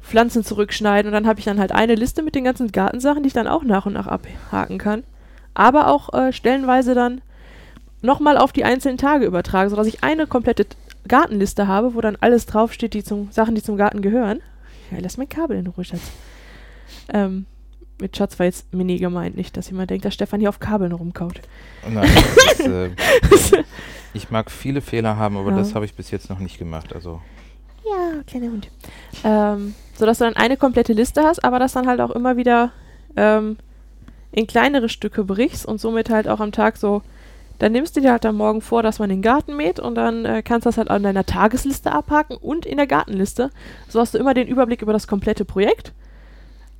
Pflanzen 0.01 0.44
zurückschneiden 0.44 1.09
und 1.09 1.13
dann 1.13 1.28
habe 1.28 1.40
ich 1.40 1.45
dann 1.45 1.59
halt 1.59 1.71
eine 1.71 1.95
Liste 1.95 2.23
mit 2.23 2.35
den 2.35 2.44
ganzen 2.44 2.71
Gartensachen, 2.71 3.23
die 3.23 3.28
ich 3.28 3.33
dann 3.33 3.47
auch 3.47 3.63
nach 3.63 3.85
und 3.85 3.94
nach 3.94 4.07
abhaken 4.07 4.78
kann, 4.78 5.04
aber 5.54 5.87
auch 5.87 6.13
äh, 6.13 6.33
stellenweise 6.33 6.95
dann 6.95 7.21
nochmal 8.01 8.37
auf 8.37 8.51
die 8.51 8.63
einzelnen 8.63 8.97
Tage 8.97 9.25
übertragen, 9.25 9.69
sodass 9.69 9.87
ich 9.87 10.04
eine 10.04 10.28
komplette 10.28 10.66
Gartenliste 11.07 11.68
habe, 11.68 11.95
wo 11.95 12.01
dann 12.01 12.18
alles 12.19 12.45
draufsteht, 12.45 12.94
die 12.94 13.04
zum 13.04 13.31
Sachen, 13.31 13.56
die 13.56 13.63
zum 13.63 13.78
Garten 13.78 14.01
gehören. 14.01 14.40
Ja, 14.92 14.97
lass 14.99 15.18
mein 15.18 15.30
Kabel 15.30 15.57
in 15.57 15.68
Ruhe, 15.68 15.85
Schatz. 15.85 16.11
Ähm, 17.13 17.45
mit 17.99 18.18
Schatz 18.18 18.40
war 18.40 18.45
jetzt 18.45 18.73
mini 18.73 18.97
gemeint, 18.97 19.37
nicht, 19.37 19.56
dass 19.56 19.69
jemand 19.69 19.92
denkt, 19.92 20.06
dass 20.06 20.13
Stefan 20.13 20.40
hier 20.40 20.49
auf 20.49 20.59
Kabeln 20.59 20.92
rumkaut. 20.92 21.42
Nein, 21.87 22.09
das 22.35 22.59
ist, 22.59 23.54
äh, 23.54 23.63
ich 24.13 24.30
mag 24.31 24.51
viele 24.51 24.81
Fehler 24.81 25.18
haben, 25.18 25.37
aber 25.37 25.51
Ja. 25.51 25.57
das 25.57 25.75
habe 25.75 25.85
ich 25.85 25.94
bis 25.95 26.11
jetzt 26.11 26.30
noch 26.30 26.39
nicht 26.39 26.57
gemacht. 26.57 26.94
Also 26.94 27.21
Ja, 27.83 28.21
kleiner 28.27 28.47
Hund. 28.47 28.69
Ähm, 29.23 29.73
sodass 29.95 30.19
du 30.19 30.25
dann 30.25 30.35
eine 30.35 30.57
komplette 30.57 30.94
Liste 30.94 31.23
hast, 31.23 31.44
aber 31.44 31.59
das 31.59 31.73
dann 31.73 31.87
halt 31.87 31.99
auch 31.99 32.11
immer 32.11 32.37
wieder 32.37 32.71
ähm, 33.15 33.57
in 34.31 34.47
kleinere 34.47 34.87
Stücke 34.89 35.23
brichst 35.23 35.65
und 35.65 35.80
somit 35.81 36.09
halt 36.09 36.27
auch 36.27 36.39
am 36.39 36.51
Tag 36.51 36.77
so, 36.77 37.01
dann 37.59 37.71
nimmst 37.73 37.95
du 37.95 38.01
dir 38.01 38.11
halt 38.11 38.25
am 38.25 38.37
Morgen 38.37 38.61
vor, 38.61 38.81
dass 38.81 38.99
man 38.99 39.09
den 39.09 39.21
Garten 39.21 39.56
mäht 39.56 39.80
und 39.80 39.95
dann 39.95 40.25
äh, 40.25 40.41
kannst 40.44 40.65
du 40.65 40.69
das 40.69 40.77
halt 40.77 40.89
an 40.89 41.03
deiner 41.03 41.25
Tagesliste 41.25 41.91
abhaken 41.91 42.37
und 42.37 42.65
in 42.65 42.77
der 42.77 42.87
Gartenliste. 42.87 43.49
So 43.87 43.99
hast 43.99 44.13
du 44.13 44.18
immer 44.18 44.33
den 44.33 44.47
Überblick 44.47 44.81
über 44.81 44.94
das 44.94 45.07
komplette 45.07 45.45
Projekt. 45.45 45.94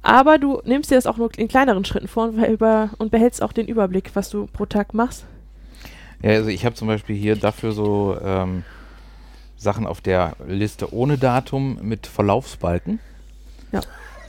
Aber 0.04 0.40
du 0.40 0.62
nimmst 0.66 0.90
dir 0.90 0.96
das 0.96 1.06
auch 1.06 1.18
nur 1.18 1.30
in 1.38 1.48
kleineren 1.48 1.86
Schritten 1.86 2.08
vor 2.08 2.30
und, 2.30 2.44
über, 2.44 2.90
und 2.98 3.12
behältst 3.12 3.44
auch 3.44 3.54
den 3.54 3.68
Überblick, 3.68 4.12
was 4.16 4.32
du 4.32 4.48
pro 4.48 4.66
Tag 4.66 4.96
machst. 4.96 5.26
Ja, 6.24 6.32
also 6.32 6.50
ich 6.50 6.66
habe 6.66 6.76
zum 6.76 6.88
Beispiel 6.88 7.16
hier 7.16 7.36
dafür 7.36 7.72
so 7.72 8.18
ähm, 8.24 8.64
Sachen 9.58 9.86
auf 9.88 10.02
der 10.02 10.36
Liste 10.48 10.94
ohne 10.94 11.18
Datum 11.18 11.78
mit 11.82 12.08
Verlaufsbalken. 12.08 13.00
Ja. 13.72 13.82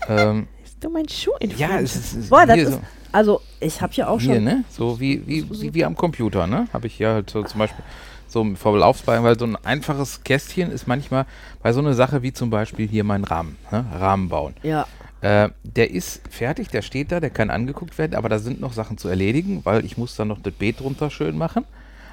Ähm, 0.08 0.46
Ist 0.64 0.82
du 0.82 0.90
mein 0.90 1.08
Schuh 1.08 1.32
in 1.40 1.56
ja, 1.56 1.78
es 1.80 1.94
ist, 1.96 2.04
es 2.12 2.14
ist 2.14 2.30
Boah, 2.30 2.46
das 2.46 2.54
hier 2.56 2.64
ist 2.68 2.72
so, 2.74 2.80
Also, 3.12 3.40
ich 3.60 3.80
habe 3.80 3.92
ja 3.94 4.08
auch 4.08 4.20
hier, 4.20 4.36
schon. 4.36 4.44
ne? 4.44 4.64
So 4.70 4.98
wie, 5.00 5.26
wie, 5.26 5.48
wie, 5.50 5.74
wie 5.74 5.84
am 5.84 5.96
Computer, 5.96 6.46
ne? 6.46 6.66
Habe 6.72 6.86
ich 6.86 6.94
hier 6.94 7.10
halt 7.10 7.30
so 7.30 7.42
zum 7.42 7.58
Beispiel 7.58 7.84
so 8.26 8.42
mit 8.44 8.58
Verlaufsbalken, 8.58 9.24
weil 9.24 9.38
so 9.38 9.44
ein 9.44 9.56
einfaches 9.56 10.24
Kästchen 10.24 10.70
ist 10.70 10.86
manchmal 10.86 11.26
bei 11.62 11.72
so 11.72 11.80
einer 11.80 11.92
Sache 11.94 12.22
wie 12.22 12.32
zum 12.32 12.48
Beispiel 12.50 12.88
hier 12.88 13.04
mein 13.04 13.24
Rahmen, 13.24 13.56
ne? 13.70 13.84
Rahmen 13.98 14.28
bauen. 14.28 14.54
Ja, 14.62 14.86
Äh, 15.20 15.50
der 15.62 15.90
ist 15.92 16.20
fertig, 16.30 16.68
der 16.68 16.82
steht 16.82 17.12
da, 17.12 17.20
der 17.20 17.30
kann 17.30 17.48
angeguckt 17.50 17.96
werden, 17.96 18.16
aber 18.16 18.28
da 18.28 18.38
sind 18.40 18.60
noch 18.60 18.72
Sachen 18.72 18.98
zu 18.98 19.08
erledigen, 19.08 19.60
weil 19.64 19.84
ich 19.84 19.96
muss 19.96 20.16
dann 20.16 20.26
noch 20.28 20.40
das 20.42 20.52
Beet 20.54 20.80
drunter 20.80 21.10
schön 21.10 21.38
machen. 21.38 21.64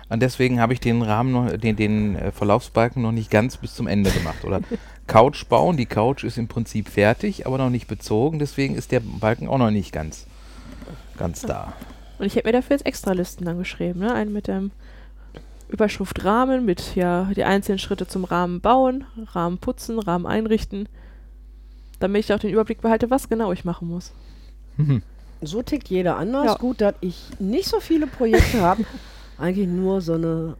Und 0.10 0.22
deswegen 0.22 0.60
habe 0.60 0.74
ich 0.74 0.80
den 0.80 1.02
Rahmen 1.04 1.32
noch, 1.32 1.56
den, 1.56 1.76
den 1.76 2.16
äh, 2.16 2.32
Verlaufsbalken 2.32 3.02
noch 3.02 3.12
nicht 3.12 3.30
ganz 3.30 3.58
bis 3.58 3.76
zum 3.76 3.88
Ende 3.88 4.10
gemacht. 4.10 4.44
Oder 4.44 4.62
Couch 5.08 5.48
bauen, 5.48 5.78
die 5.78 5.86
Couch 5.86 6.24
ist 6.24 6.38
im 6.38 6.48
Prinzip 6.48 6.90
fertig, 6.90 7.46
aber 7.46 7.58
noch 7.58 7.70
nicht 7.70 7.88
bezogen, 7.88 8.40
deswegen 8.40 8.76
ist 8.76 8.92
der 8.92 9.02
Balken 9.02 9.48
auch 9.48 9.58
noch 9.58 9.72
nicht 9.72 9.92
ganz, 9.92 10.26
ganz 11.18 11.42
da. 11.42 11.74
Und 12.18 12.26
ich 12.26 12.36
hätte 12.36 12.48
mir 12.48 12.54
dafür 12.54 12.76
jetzt 12.76 12.86
extra 12.86 13.14
Listen 13.14 13.46
dann 13.46 13.58
geschrieben, 13.58 14.00
ne? 14.00 14.14
Einen 14.14 14.34
mit 14.34 14.48
dem 14.48 14.72
Überschrift 15.70 16.26
Rahmen, 16.26 16.66
mit 16.66 16.96
ja 16.96 17.30
die 17.36 17.44
einzelnen 17.44 17.80
Schritte 17.80 18.08
zum 18.08 18.24
Rahmen 18.24 18.60
bauen, 18.62 19.06
Rahmen 19.34 19.60
putzen, 19.60 20.00
Rahmen 20.00 20.26
einrichten. 20.26 20.90
damit 22.00 22.26
ich 22.26 22.34
auch 22.34 22.40
den 22.40 22.52
Überblick 22.52 22.82
behalte, 22.82 23.10
was 23.10 23.30
genau 23.30 23.52
ich 23.52 23.66
machen 23.66 23.88
muss. 23.88 24.12
So 25.42 25.62
tickt 25.62 25.88
jeder 25.88 26.18
anders. 26.18 26.46
Ja. 26.46 26.56
Gut, 26.56 26.82
dass 26.82 26.96
ich 27.00 27.30
nicht 27.40 27.70
so 27.70 27.80
viele 27.80 28.08
Projekte 28.08 28.60
habe. 28.62 28.84
Eigentlich 29.40 29.68
nur 29.68 30.02
so 30.02 30.14
eine 30.14 30.56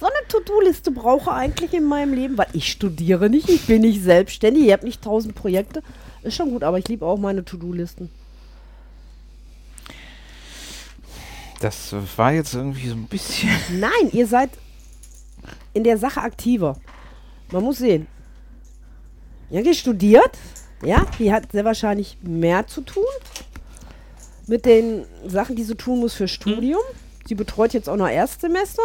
so 0.00 0.06
eine 0.06 0.28
To-Do-Liste 0.28 0.90
brauche 0.90 1.32
eigentlich 1.32 1.72
in 1.72 1.84
meinem 1.84 2.14
Leben, 2.14 2.36
weil 2.36 2.48
ich 2.52 2.70
studiere 2.70 3.30
nicht, 3.30 3.48
ich 3.48 3.66
bin 3.66 3.82
nicht 3.82 4.02
selbstständig, 4.02 4.66
ich 4.66 4.72
habe 4.72 4.84
nicht 4.84 5.02
tausend 5.02 5.34
Projekte. 5.34 5.82
Ist 6.22 6.36
schon 6.36 6.50
gut, 6.50 6.64
aber 6.64 6.78
ich 6.78 6.88
liebe 6.88 7.06
auch 7.06 7.18
meine 7.18 7.44
To-Do-Listen. 7.44 8.10
Das 11.60 11.94
war 12.16 12.32
jetzt 12.32 12.54
irgendwie 12.54 12.88
so 12.88 12.94
ein 12.94 13.06
bisschen. 13.06 13.50
Nein, 13.78 14.10
ihr 14.12 14.26
seid 14.26 14.50
in 15.72 15.84
der 15.84 15.98
Sache 15.98 16.20
aktiver. 16.20 16.76
Man 17.52 17.62
muss 17.62 17.78
sehen. 17.78 18.06
Janke 19.50 19.74
studiert, 19.74 20.36
ja, 20.82 21.06
die 21.18 21.32
hat 21.32 21.52
sehr 21.52 21.64
wahrscheinlich 21.64 22.18
mehr 22.22 22.66
zu 22.66 22.80
tun 22.80 23.04
mit 24.46 24.64
den 24.64 25.04
Sachen, 25.26 25.56
die 25.56 25.62
sie 25.62 25.76
tun 25.76 26.00
muss 26.00 26.14
für 26.14 26.28
Studium. 26.28 26.82
Sie 27.26 27.34
betreut 27.34 27.72
jetzt 27.72 27.88
auch 27.88 27.96
noch 27.96 28.08
Erstsemester. 28.08 28.82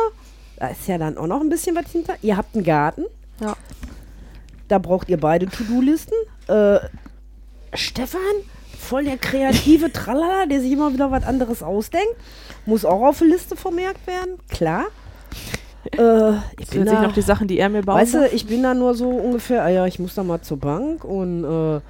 Da 0.58 0.67
ist 0.67 0.88
ja 0.88 0.98
dann 0.98 1.17
auch 1.17 1.27
noch 1.27 1.41
ein 1.41 1.50
bisschen 1.50 1.75
was 1.75 1.89
hinter. 1.91 2.15
Ihr 2.22 2.38
habt 2.38 2.55
einen 2.55 2.63
Garten. 2.63 3.05
Ja. 3.39 3.55
Da 4.67 4.77
braucht 4.77 5.10
ihr 5.10 5.19
beide 5.19 5.48
To-Do-Listen. 5.48 6.13
Äh, 6.48 6.79
Stefan, 7.74 8.22
voll 8.77 9.05
der 9.05 9.17
kreative 9.17 9.91
Tralala, 9.93 10.46
der 10.46 10.62
sich 10.62 10.72
immer 10.72 10.93
wieder 10.93 11.12
was 11.12 11.24
anderes 11.24 11.63
ausdenkt. 11.63 12.15
Muss 12.65 12.86
auch 12.86 13.01
auf 13.01 13.19
der 13.19 13.27
Liste 13.27 13.55
vermerkt 13.55 14.05
werden, 14.08 14.38
klar. 14.50 14.86
Äh, 15.98 16.34
ich 16.60 16.67
bin 16.69 16.86
da, 16.86 17.01
noch 17.01 17.13
die 17.13 17.22
Sachen, 17.22 17.48
die 17.48 17.58
er 17.58 17.69
mir 17.69 17.84
baut. 17.84 17.96
weißt 17.96 18.13
du, 18.15 18.27
ich 18.27 18.46
bin 18.46 18.63
da 18.63 18.74
nur 18.74 18.96
so 18.96 19.10
ungefähr, 19.10 19.63
ah 19.63 19.69
ja, 19.69 19.86
ich 19.86 19.98
muss 19.98 20.13
da 20.13 20.24
mal 20.24 20.41
zur 20.41 20.58
Bank 20.58 21.03
und 21.03 21.43
äh, 21.43 21.81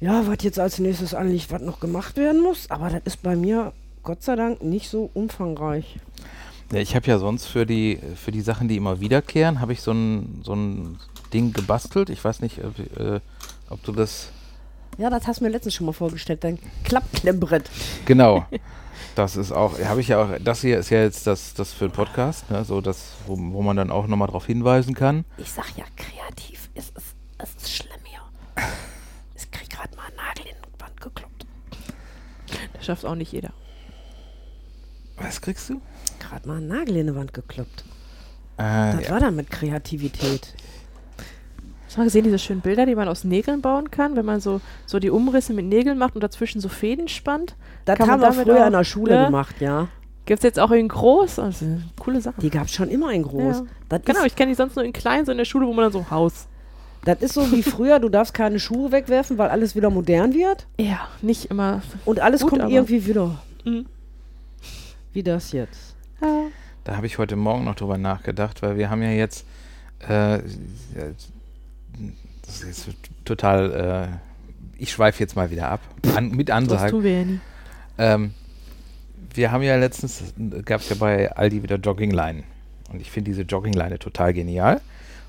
ja, 0.00 0.26
was 0.26 0.38
jetzt 0.42 0.58
als 0.58 0.78
nächstes 0.78 1.14
anliegt, 1.14 1.52
was 1.52 1.62
noch 1.62 1.78
gemacht 1.78 2.16
werden 2.16 2.42
muss. 2.42 2.70
Aber 2.70 2.90
das 2.90 3.02
ist 3.04 3.22
bei 3.22 3.36
mir 3.36 3.72
Gott 4.04 4.22
sei 4.22 4.36
Dank 4.36 4.62
nicht 4.62 4.90
so 4.90 5.10
umfangreich. 5.14 5.98
Ja, 6.70 6.78
ich 6.78 6.94
habe 6.94 7.06
ja 7.06 7.18
sonst 7.18 7.46
für 7.46 7.66
die, 7.66 7.98
für 8.16 8.32
die 8.32 8.42
Sachen, 8.42 8.68
die 8.68 8.76
immer 8.76 9.00
wiederkehren, 9.00 9.60
habe 9.60 9.72
ich 9.72 9.80
so 9.80 9.92
ein, 9.92 10.40
so 10.44 10.54
ein 10.54 10.98
Ding 11.32 11.52
gebastelt. 11.52 12.10
Ich 12.10 12.22
weiß 12.22 12.40
nicht, 12.40 12.62
ob, 12.62 12.78
äh, 12.98 13.20
ob 13.70 13.82
du 13.82 13.92
das. 13.92 14.30
Ja, 14.98 15.10
das 15.10 15.26
hast 15.26 15.40
du 15.40 15.44
mir 15.44 15.50
letztens 15.50 15.74
schon 15.74 15.86
mal 15.86 15.92
vorgestellt, 15.92 16.44
dein 16.44 16.58
Klappklemmbrett. 16.84 17.70
Genau. 18.04 18.46
Das 19.16 19.36
ist 19.36 19.52
auch, 19.52 19.78
habe 19.78 20.00
ich 20.00 20.08
ja 20.08 20.22
auch, 20.22 20.28
das 20.42 20.60
hier 20.60 20.78
ist 20.78 20.90
ja 20.90 21.00
jetzt 21.00 21.26
das, 21.28 21.54
das 21.54 21.72
für 21.72 21.86
den 21.86 21.92
Podcast, 21.92 22.50
ne, 22.50 22.64
so 22.64 22.80
das, 22.80 23.12
wo, 23.26 23.36
wo 23.36 23.62
man 23.62 23.76
dann 23.76 23.92
auch 23.92 24.08
nochmal 24.08 24.26
drauf 24.26 24.46
hinweisen 24.46 24.94
kann. 24.94 25.24
Ich 25.36 25.52
sag 25.52 25.66
ja, 25.76 25.84
kreativ, 25.94 26.68
es 26.74 26.90
ist, 26.90 27.14
es 27.38 27.54
ist 27.54 27.72
schlimm 27.72 28.00
hier. 28.04 28.20
Ich 29.36 29.48
krieg 29.52 29.70
gerade 29.70 29.94
mal 29.96 30.06
einen 30.06 30.16
Nagel 30.16 30.46
in 30.46 30.56
die 30.56 30.80
Wand 30.80 31.00
gekloppt. 31.00 31.46
Das 32.72 32.86
schafft 32.86 33.04
auch 33.04 33.14
nicht 33.14 33.30
jeder. 33.30 33.52
Was 35.18 35.40
kriegst 35.40 35.70
du? 35.70 35.80
Gerade 36.20 36.48
mal 36.48 36.56
einen 36.58 36.68
Nagel 36.68 36.96
in 36.96 37.06
die 37.08 37.14
Wand 37.14 37.32
gekloppt. 37.34 37.84
Äh, 38.56 38.96
Das 38.96 39.04
ja. 39.06 39.10
war 39.10 39.20
dann 39.20 39.36
mit 39.36 39.50
Kreativität. 39.50 40.54
Hast 41.86 41.96
du 41.96 42.00
mal 42.00 42.04
gesehen, 42.04 42.24
diese 42.24 42.38
schönen 42.38 42.60
Bilder, 42.60 42.86
die 42.86 42.94
man 42.94 43.06
aus 43.08 43.24
Nägeln 43.24 43.60
bauen 43.60 43.90
kann, 43.90 44.16
wenn 44.16 44.24
man 44.24 44.40
so, 44.40 44.60
so 44.86 44.98
die 44.98 45.10
Umrisse 45.10 45.52
mit 45.52 45.66
Nägeln 45.66 45.98
macht 45.98 46.14
und 46.14 46.22
dazwischen 46.24 46.60
so 46.60 46.68
Fäden 46.68 47.08
spannt? 47.08 47.54
Das 47.84 47.98
Kann 47.98 48.08
man 48.08 48.20
haben 48.22 48.36
wir 48.36 48.44
früher 48.44 48.62
auch- 48.62 48.66
in 48.66 48.72
der 48.72 48.84
Schule 48.84 49.18
ne? 49.18 49.24
gemacht, 49.26 49.56
ja. 49.60 49.88
Gibt 50.26 50.38
es 50.40 50.44
jetzt 50.44 50.58
auch 50.58 50.70
in 50.70 50.88
groß? 50.88 51.38
Also, 51.38 51.66
coole 52.00 52.20
Sachen. 52.20 52.40
Die 52.40 52.48
gab 52.48 52.64
es 52.64 52.72
schon 52.72 52.88
immer 52.88 53.12
in 53.12 53.22
groß. 53.22 53.62
Ja. 53.90 53.98
Genau, 53.98 54.24
ich 54.24 54.34
kenne 54.34 54.52
die 54.52 54.56
sonst 54.56 54.74
nur 54.74 54.84
in 54.84 54.94
klein, 54.94 55.26
so 55.26 55.32
in 55.32 55.38
der 55.38 55.44
Schule, 55.44 55.66
wo 55.66 55.72
man 55.74 55.84
dann 55.84 55.92
so 55.92 56.10
Haus. 56.10 56.46
das 57.04 57.20
ist 57.20 57.34
so 57.34 57.52
wie 57.52 57.62
früher, 57.62 57.98
du 58.00 58.08
darfst 58.08 58.32
keine 58.32 58.58
Schuhe 58.58 58.90
wegwerfen, 58.90 59.36
weil 59.36 59.50
alles 59.50 59.76
wieder 59.76 59.90
modern 59.90 60.32
wird. 60.32 60.66
Ja, 60.78 61.08
nicht 61.20 61.44
immer. 61.50 61.82
Und 62.06 62.20
alles 62.20 62.40
Gut, 62.40 62.50
kommt 62.58 62.72
irgendwie 62.72 63.04
wieder. 63.06 63.38
Mhm. 63.64 63.84
Wie 65.14 65.22
das 65.22 65.52
jetzt. 65.52 65.94
Ja. 66.20 66.46
Da 66.82 66.96
habe 66.96 67.06
ich 67.06 67.18
heute 67.18 67.36
Morgen 67.36 67.64
noch 67.64 67.76
drüber 67.76 67.96
nachgedacht, 67.96 68.60
weil 68.62 68.76
wir 68.76 68.90
haben 68.90 69.00
ja 69.00 69.10
jetzt, 69.10 69.46
äh, 70.00 70.40
das 72.44 72.62
ist 72.62 72.88
total, 73.24 74.18
äh, 74.18 74.82
ich 74.82 74.90
schweife 74.92 75.20
jetzt 75.20 75.36
mal 75.36 75.50
wieder 75.50 75.70
ab, 75.70 75.80
an, 76.14 76.30
mit 76.30 76.48
Das 76.48 76.56
Ansage. 76.56 76.90
tun 76.90 77.02
wir 77.04 77.18
ja 77.18 77.24
nie. 77.24 77.40
Ähm, 77.96 78.34
wir 79.32 79.52
haben 79.52 79.62
ja 79.62 79.76
letztens, 79.76 80.34
gab 80.64 80.80
es 80.80 80.88
ja 80.90 80.96
bei 80.96 81.32
Aldi 81.32 81.62
wieder 81.62 81.76
Joggingleinen. 81.76 82.42
Und 82.92 83.00
ich 83.00 83.10
finde 83.10 83.30
diese 83.30 83.42
Joggingleine 83.42 83.98
total 83.98 84.34
genial, 84.34 84.80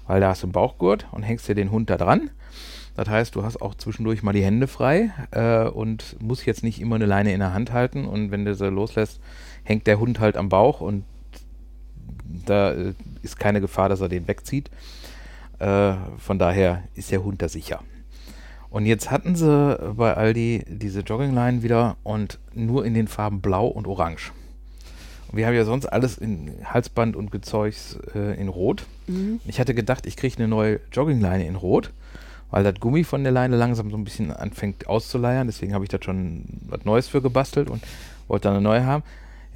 weil 0.07 0.19
da 0.19 0.29
hast 0.29 0.41
du 0.43 0.47
einen 0.47 0.51
Bauchgurt 0.51 1.07
und 1.11 1.23
hängst 1.23 1.47
dir 1.47 1.55
den 1.55 1.71
Hund 1.71 1.89
da 1.89 1.97
dran. 1.97 2.31
Das 2.95 3.07
heißt, 3.09 3.35
du 3.35 3.43
hast 3.43 3.61
auch 3.61 3.75
zwischendurch 3.75 4.23
mal 4.23 4.33
die 4.33 4.43
Hände 4.43 4.67
frei 4.67 5.11
äh, 5.31 5.65
und 5.67 6.15
musst 6.21 6.45
jetzt 6.45 6.63
nicht 6.63 6.81
immer 6.81 6.95
eine 6.95 7.05
Leine 7.05 7.33
in 7.33 7.39
der 7.39 7.53
Hand 7.53 7.71
halten. 7.71 8.05
Und 8.05 8.31
wenn 8.31 8.45
du 8.45 8.55
sie 8.55 8.69
loslässt, 8.69 9.19
hängt 9.65 9.87
der 9.87 9.99
Hund 9.99 10.21
halt 10.21 10.37
am 10.37 10.47
Bauch 10.47 10.79
und 10.79 11.03
da 12.45 12.71
äh, 12.71 12.93
ist 13.21 13.37
keine 13.37 13.59
Gefahr, 13.59 13.89
dass 13.89 13.99
er 13.99 14.09
den 14.09 14.27
wegzieht. 14.27 14.69
Äh, 15.59 15.95
von 16.17 16.39
daher 16.39 16.83
ist 16.95 17.11
der 17.11 17.23
Hund 17.23 17.41
da 17.41 17.49
sicher. 17.49 17.81
Und 18.69 18.85
jetzt 18.85 19.09
hatten 19.09 19.35
sie 19.35 19.93
bei 19.95 20.13
Aldi 20.15 20.65
diese 20.67 20.99
Joggingline 21.01 21.63
wieder 21.63 21.97
und 22.03 22.39
nur 22.53 22.85
in 22.85 22.93
den 22.93 23.07
Farben 23.07 23.41
Blau 23.41 23.67
und 23.67 23.87
Orange. 23.87 24.33
Und 25.29 25.37
wir 25.37 25.47
haben 25.47 25.55
ja 25.55 25.65
sonst 25.65 25.85
alles 25.85 26.17
in 26.17 26.51
Halsband 26.65 27.15
und 27.15 27.31
Gezeugs 27.31 27.97
äh, 28.13 28.39
in 28.39 28.49
Rot. 28.49 28.85
Ich 29.45 29.59
hatte 29.59 29.73
gedacht, 29.73 30.05
ich 30.05 30.17
kriege 30.17 30.35
eine 30.37 30.47
neue 30.47 30.79
Joggingleine 30.91 31.47
in 31.47 31.55
Rot, 31.55 31.91
weil 32.51 32.63
das 32.63 32.75
Gummi 32.79 33.03
von 33.03 33.23
der 33.23 33.31
Leine 33.31 33.55
langsam 33.55 33.91
so 33.91 33.97
ein 33.97 34.03
bisschen 34.03 34.31
anfängt 34.31 34.87
auszuleiern. 34.87 35.47
Deswegen 35.47 35.73
habe 35.73 35.85
ich 35.85 35.89
da 35.89 35.97
schon 36.01 36.43
was 36.67 36.83
Neues 36.85 37.07
für 37.07 37.21
gebastelt 37.21 37.69
und 37.69 37.81
wollte 38.27 38.49
dann 38.49 38.55
eine 38.55 38.63
neue 38.63 38.85
haben. 38.85 39.03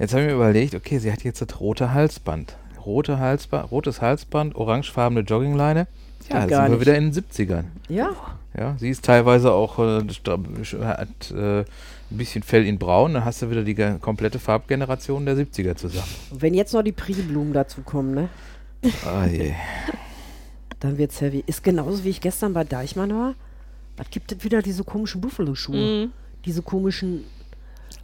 Jetzt 0.00 0.14
habe 0.14 0.22
ich 0.22 0.28
mir 0.28 0.34
überlegt, 0.34 0.74
okay, 0.74 0.98
sie 0.98 1.12
hat 1.12 1.22
jetzt 1.24 1.42
das 1.42 1.60
rote 1.60 1.92
Halsband. 1.92 2.56
Rote 2.86 3.18
Halsband, 3.18 3.70
rotes 3.70 4.00
Halsband, 4.00 4.54
orangefarbene 4.54 5.20
Joggingleine. 5.20 5.86
Ja, 6.30 6.40
sind 6.40 6.50
wir 6.50 6.68
nicht. 6.70 6.80
wieder 6.80 6.96
in 6.96 7.12
den 7.12 7.24
70ern. 7.24 7.64
Ja, 7.90 8.16
Ja, 8.56 8.76
sie 8.78 8.88
ist 8.88 9.04
teilweise 9.04 9.52
auch 9.52 9.78
äh, 9.78 10.02
hat 10.84 11.30
äh, 11.30 11.60
ein 11.60 11.66
bisschen 12.10 12.42
Fell 12.42 12.66
in 12.66 12.78
Braun, 12.78 13.12
dann 13.12 13.26
hast 13.26 13.42
du 13.42 13.50
wieder 13.50 13.62
die 13.62 13.74
komplette 14.00 14.38
Farbgeneration 14.38 15.26
der 15.26 15.36
70er 15.36 15.76
zusammen. 15.76 16.08
und 16.30 16.40
wenn 16.40 16.54
jetzt 16.54 16.72
noch 16.72 16.82
die 16.82 16.92
Priblumen 16.92 17.52
dazu 17.52 17.82
kommen, 17.82 18.14
ne? 18.14 18.28
Ah, 19.04 19.26
je. 19.26 19.52
Dann 20.80 20.96
wird's 20.96 21.20
heavy. 21.20 21.44
Ist 21.46 21.62
genauso 21.62 22.04
wie 22.04 22.08
ich 22.08 22.22
gestern 22.22 22.54
bei 22.54 22.64
Deichmann 22.64 23.10
war. 23.10 23.34
Was 23.98 24.08
gibt 24.08 24.32
es 24.32 24.42
wieder 24.42 24.62
diese 24.62 24.82
komischen 24.82 25.20
Buffalo-Schuhe? 25.20 26.06
Mhm. 26.06 26.12
Diese 26.46 26.62
komischen 26.62 27.24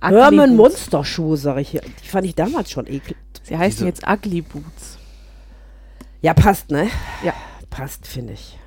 Herman. 0.00 0.56
Monster-Schuhe, 0.56 1.36
sag 1.36 1.58
ich 1.58 1.70
hier. 1.70 1.80
Die 2.02 2.08
fand 2.08 2.26
ich 2.26 2.34
damals 2.34 2.70
schon 2.70 2.86
eklig. 2.86 3.16
Sie 3.42 3.56
heißen 3.56 3.86
Diese- 3.86 3.86
jetzt 3.86 4.06
Ugly 4.08 4.42
Boots. 4.42 4.98
Ja, 6.22 6.34
passt, 6.34 6.70
ne? 6.70 6.88
Ja. 7.24 7.32
Passt, 7.70 8.06
finde 8.06 8.32
ich. 8.32 8.58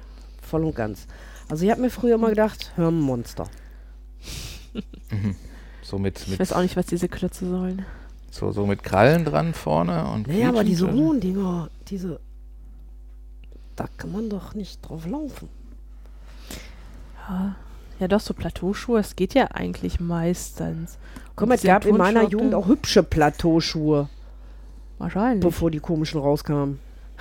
Voll 0.41 0.63
und 0.65 0.75
ganz. 0.75 1.07
Also 1.49 1.65
ich 1.65 1.71
habe 1.71 1.81
mir 1.81 1.89
früher 1.89 2.15
immer 2.15 2.29
gedacht, 2.29 2.71
Herman 2.75 2.99
Monster. 3.01 3.47
So 5.81 5.97
mit, 5.97 6.19
Ich 6.21 6.27
mit, 6.27 6.39
weiß 6.39 6.53
auch 6.53 6.61
nicht, 6.61 6.77
was 6.77 6.85
diese 6.85 7.07
Klötze 7.09 7.49
sollen. 7.49 7.83
so, 8.29 8.51
so 8.51 8.67
mit 8.67 8.83
Krallen 8.83 9.25
dran 9.25 9.55
vorne 9.55 10.05
und 10.11 10.27
Naja, 10.27 10.49
aber 10.49 10.63
diese 10.63 10.91
hohen 10.91 11.19
Dinger, 11.19 11.69
diese. 11.87 12.19
Da 13.75 13.87
kann 13.97 14.11
man 14.11 14.29
doch 14.29 14.53
nicht 14.53 14.87
drauf 14.87 15.07
laufen. 15.07 15.49
Ja, 17.27 17.55
ja 17.99 18.07
doch, 18.07 18.19
so 18.19 18.33
Plateauschuhe, 18.33 18.99
es 18.99 19.15
geht 19.15 19.33
ja 19.33 19.45
eigentlich 19.51 19.99
meistens. 19.99 20.97
Mal, 21.39 21.55
es 21.55 21.63
gab 21.63 21.85
in 21.85 21.97
meiner 21.97 22.23
Jugend 22.23 22.53
auch 22.53 22.67
hübsche 22.67 23.01
Plateauschuhe, 23.03 24.09
Wahrscheinlich. 24.97 25.43
bevor 25.43 25.71
die 25.71 25.79
komischen 25.79 26.19
rauskamen. 26.21 26.79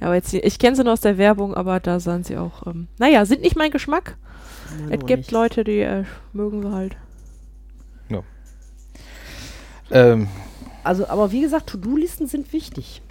Ja, 0.00 0.08
aber 0.08 0.16
jetzt, 0.16 0.34
ich 0.34 0.58
kenne 0.58 0.74
sie 0.74 0.82
nur 0.82 0.94
aus 0.94 1.00
der 1.00 1.16
Werbung, 1.16 1.54
aber 1.54 1.78
da 1.78 2.00
sahen 2.00 2.24
sie 2.24 2.36
auch, 2.36 2.66
ähm, 2.66 2.88
naja, 2.98 3.24
sind 3.24 3.42
nicht 3.42 3.54
mein 3.54 3.70
Geschmack. 3.70 4.16
Meine 4.80 4.96
es 4.96 5.06
gibt 5.06 5.18
nicht. 5.18 5.30
Leute, 5.30 5.62
die 5.62 5.78
äh, 5.78 6.02
mögen 6.32 6.60
sie 6.60 6.72
halt. 6.72 6.96
Ähm, 9.92 10.26
Also, 10.84 11.06
aber 11.06 11.30
wie 11.30 11.42
gesagt, 11.42 11.68
To-Do-Listen 11.68 12.26
sind 12.26 12.52
wichtig, 12.52 13.02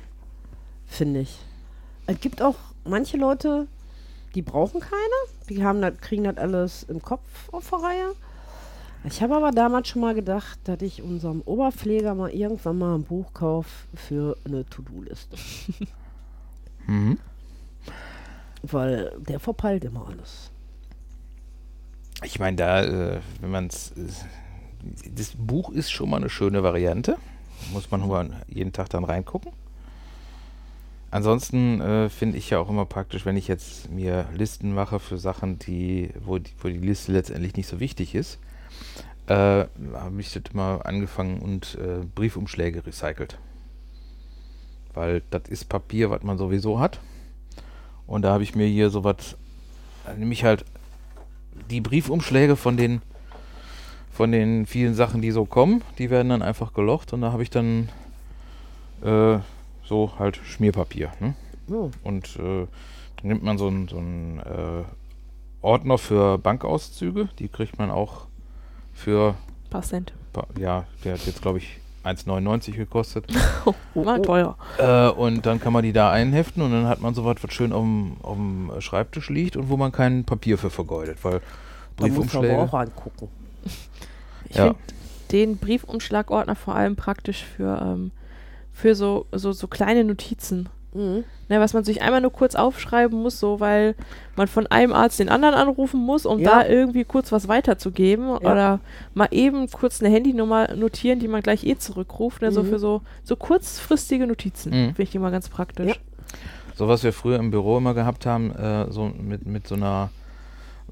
finde 0.86 1.22
ich. 1.22 1.40
Es 2.08 2.20
gibt 2.20 2.42
auch 2.42 2.56
manche 2.84 3.16
Leute, 3.18 3.68
die 4.36 4.42
brauchen 4.42 4.80
keine. 4.80 5.48
Die 5.50 5.64
haben 5.64 5.82
das, 5.82 5.98
kriegen 6.00 6.24
das 6.24 6.38
alles 6.38 6.84
im 6.84 7.02
Kopf 7.02 7.50
auf 7.52 7.70
der 7.70 7.80
Reihe. 7.80 8.16
Ich 9.04 9.22
habe 9.24 9.36
aber 9.36 9.52
damals 9.52 9.88
schon 9.88 10.02
mal 10.02 10.14
gedacht, 10.14 10.60
dass 10.66 10.82
ich 10.82 11.02
unserem 11.02 11.42
Oberpfleger 11.42 12.14
mal 12.14 12.30
irgendwann 12.30 12.78
mal 12.78 12.96
ein 12.96 13.04
Buch 13.04 13.34
kaufe 13.34 13.88
für 13.96 14.38
eine 14.46 14.66
To-Do-Liste. 14.66 15.36
mhm. 16.88 17.18
Weil 18.62 19.12
der 19.20 19.40
verpeilt 19.40 19.84
immer 19.86 20.08
alles. 20.08 20.52
Ich 22.24 22.40
meine, 22.40 22.58
da, 22.58 22.84
äh, 22.84 23.20
wenn 23.40 23.52
man 23.52 23.68
es. 23.68 23.92
Äh, 23.92 24.08
das 25.14 25.34
Buch 25.36 25.72
ist 25.72 25.92
schon 25.92 26.10
mal 26.10 26.18
eine 26.18 26.30
schöne 26.30 26.64
Variante. 26.64 27.18
Muss 27.72 27.92
man 27.92 28.36
jeden 28.48 28.74
Tag 28.74 28.90
dann 28.90 29.04
reingucken. 29.04 29.52
Ansonsten 31.12 31.82
äh, 31.82 32.10
finde 32.10 32.38
ich 32.38 32.50
ja 32.50 32.60
auch 32.60 32.70
immer 32.70 32.86
praktisch, 32.86 33.26
wenn 33.26 33.36
ich 33.36 33.50
jetzt 33.50 33.92
mir 33.92 34.26
Listen 34.34 34.74
mache 34.74 35.00
für 35.00 35.18
Sachen, 35.18 35.60
die, 35.60 36.10
wo 36.24 36.38
die, 36.38 36.52
wo 36.62 36.70
die 36.70 36.78
Liste 36.78 37.12
letztendlich 37.12 37.56
nicht 37.56 37.68
so 37.68 37.82
wichtig 37.82 38.16
ist, 38.16 38.40
äh, 39.28 39.34
habe 39.94 40.20
ich 40.20 40.32
das 40.32 40.44
immer 40.54 40.86
angefangen 40.86 41.40
und 41.40 41.76
äh, 41.76 42.06
Briefumschläge 42.16 42.86
recycelt. 42.86 43.38
Weil 44.94 45.22
das 45.30 45.44
ist 45.50 45.68
Papier, 45.68 46.10
was 46.10 46.24
man 46.24 46.38
sowieso 46.38 46.80
hat. 46.80 47.02
Und 48.08 48.22
da 48.22 48.32
habe 48.32 48.44
ich 48.44 48.56
mir 48.56 48.68
hier 48.68 48.90
sowas, 48.90 49.38
äh, 50.08 50.18
nämlich 50.18 50.46
halt 50.46 50.64
die 51.70 51.82
Briefumschläge 51.82 52.56
von 52.56 52.78
den 52.78 53.02
von 54.14 54.32
den 54.32 54.66
vielen 54.66 54.94
Sachen, 54.94 55.22
die 55.22 55.32
so 55.32 55.46
kommen, 55.46 55.82
die 55.98 56.10
werden 56.10 56.30
dann 56.30 56.42
einfach 56.42 56.74
gelocht 56.74 57.14
und 57.14 57.22
da 57.22 57.32
habe 57.32 57.44
ich 57.44 57.50
dann 57.50 57.90
äh, 59.04 59.40
so 59.84 60.12
halt 60.20 60.38
Schmierpapier. 60.38 61.12
Ne? 61.20 61.34
Oh. 61.70 61.90
Und 62.04 62.36
äh, 62.38 62.68
dann 63.18 63.28
nimmt 63.28 63.44
man 63.44 63.58
so 63.58 63.68
einen 63.68 63.88
so 63.88 63.98
äh, 64.00 64.84
Ordner 65.62 65.98
für 65.98 66.38
Bankauszüge, 66.38 67.30
die 67.40 67.48
kriegt 67.48 67.78
man 67.78 67.92
auch 67.92 68.26
für, 68.94 69.36
Paar 69.70 69.82
Cent. 69.84 70.14
pa- 70.34 70.48
ja, 70.60 70.86
der 71.04 71.14
hat 71.14 71.26
jetzt 71.26 71.42
glaube 71.42 71.60
ich 71.60 71.80
1,99 72.04 72.72
gekostet. 72.72 73.26
Oh, 73.94 74.06
war 74.06 74.20
teuer. 74.24 74.58
Äh, 74.80 75.10
und 75.10 75.46
dann 75.46 75.60
kann 75.60 75.72
man 75.72 75.84
die 75.84 75.94
da 75.94 76.10
einheften 76.12 76.64
und 76.64 76.72
dann 76.72 76.88
hat 76.88 77.00
man 77.00 77.14
sowas, 77.14 77.36
was 77.42 77.54
schön 77.54 77.72
auf 77.74 77.84
dem- 77.84 78.72
Schreibtisch 78.80 79.30
liegt 79.30 79.56
und 79.56 79.70
wo 79.70 79.78
man 79.78 79.92
kein 79.92 80.24
Papier 80.24 80.58
für 80.58 80.72
vergeudet, 80.72 81.24
weil 81.24 81.42
Da 81.98 82.08
muss 82.08 82.10
man 82.18 82.18
aber 82.18 82.24
Briefumschläge. 82.48 82.58
auch 82.60 82.74
angucken. 82.74 83.28
Ich 84.50 84.56
Ja. 84.58 84.64
finde 84.66 84.80
den 85.32 85.58
Briefumschlagordner 85.58 86.56
vor 86.56 86.74
allem 86.76 86.96
praktisch 86.96 87.44
für, 87.46 87.80
ähm, 87.82 88.12
für 88.72 88.96
so, 88.96 89.26
so, 89.32 89.52
so 89.52 89.68
kleine 89.68 90.04
Notizen. 90.04 90.70
Mhm. 90.94 91.24
Ne, 91.48 91.60
was 91.62 91.74
man 91.74 91.86
sich 91.86 92.02
einmal 92.02 92.20
nur 92.20 92.34
kurz 92.34 92.54
aufschreiben 92.56 93.22
muss, 93.22 93.40
so 93.40 93.62
weil 93.62 93.96
man 94.36 94.48
von 94.50 94.68
einem 94.68 94.92
Arzt 94.92 95.20
den 95.20 95.30
anderen 95.30 95.54
anrufen 95.54 96.02
muss, 96.02 96.26
um 96.26 96.40
Ja. 96.40 96.64
da 96.64 96.68
irgendwie 96.68 97.06
kurz 97.06 97.32
was 97.32 97.48
weiterzugeben. 97.48 98.30
Oder 98.30 98.80
mal 99.14 99.30
eben 99.32 99.70
kurz 99.70 100.02
eine 100.02 100.14
Handynummer 100.14 100.74
notieren, 100.76 101.20
die 101.20 101.30
man 101.30 101.42
gleich 101.42 101.64
eh 101.66 101.78
zurückruft. 101.78 102.42
Ne, 102.42 102.52
So 102.52 102.64
Mhm. 102.64 102.68
für 102.68 102.80
so, 102.80 103.02
so 103.24 103.36
kurzfristige 103.38 104.28
Notizen. 104.28 104.70
Mhm. 104.72 104.86
Finde 104.88 105.04
ich 105.04 105.16
immer 105.16 105.32
ganz 105.32 105.48
praktisch. 105.48 105.88
Ja. 105.88 105.96
So 106.76 106.88
was 106.90 107.04
wir 107.04 107.14
früher 107.14 107.38
im 107.40 107.52
Büro 107.52 107.78
immer 107.78 107.94
gehabt 107.94 108.26
haben, 108.26 108.52
äh, 108.52 108.92
so 108.92 109.06
mit, 109.18 109.46
mit 109.46 109.68
so 109.68 109.76
einer 109.76 110.10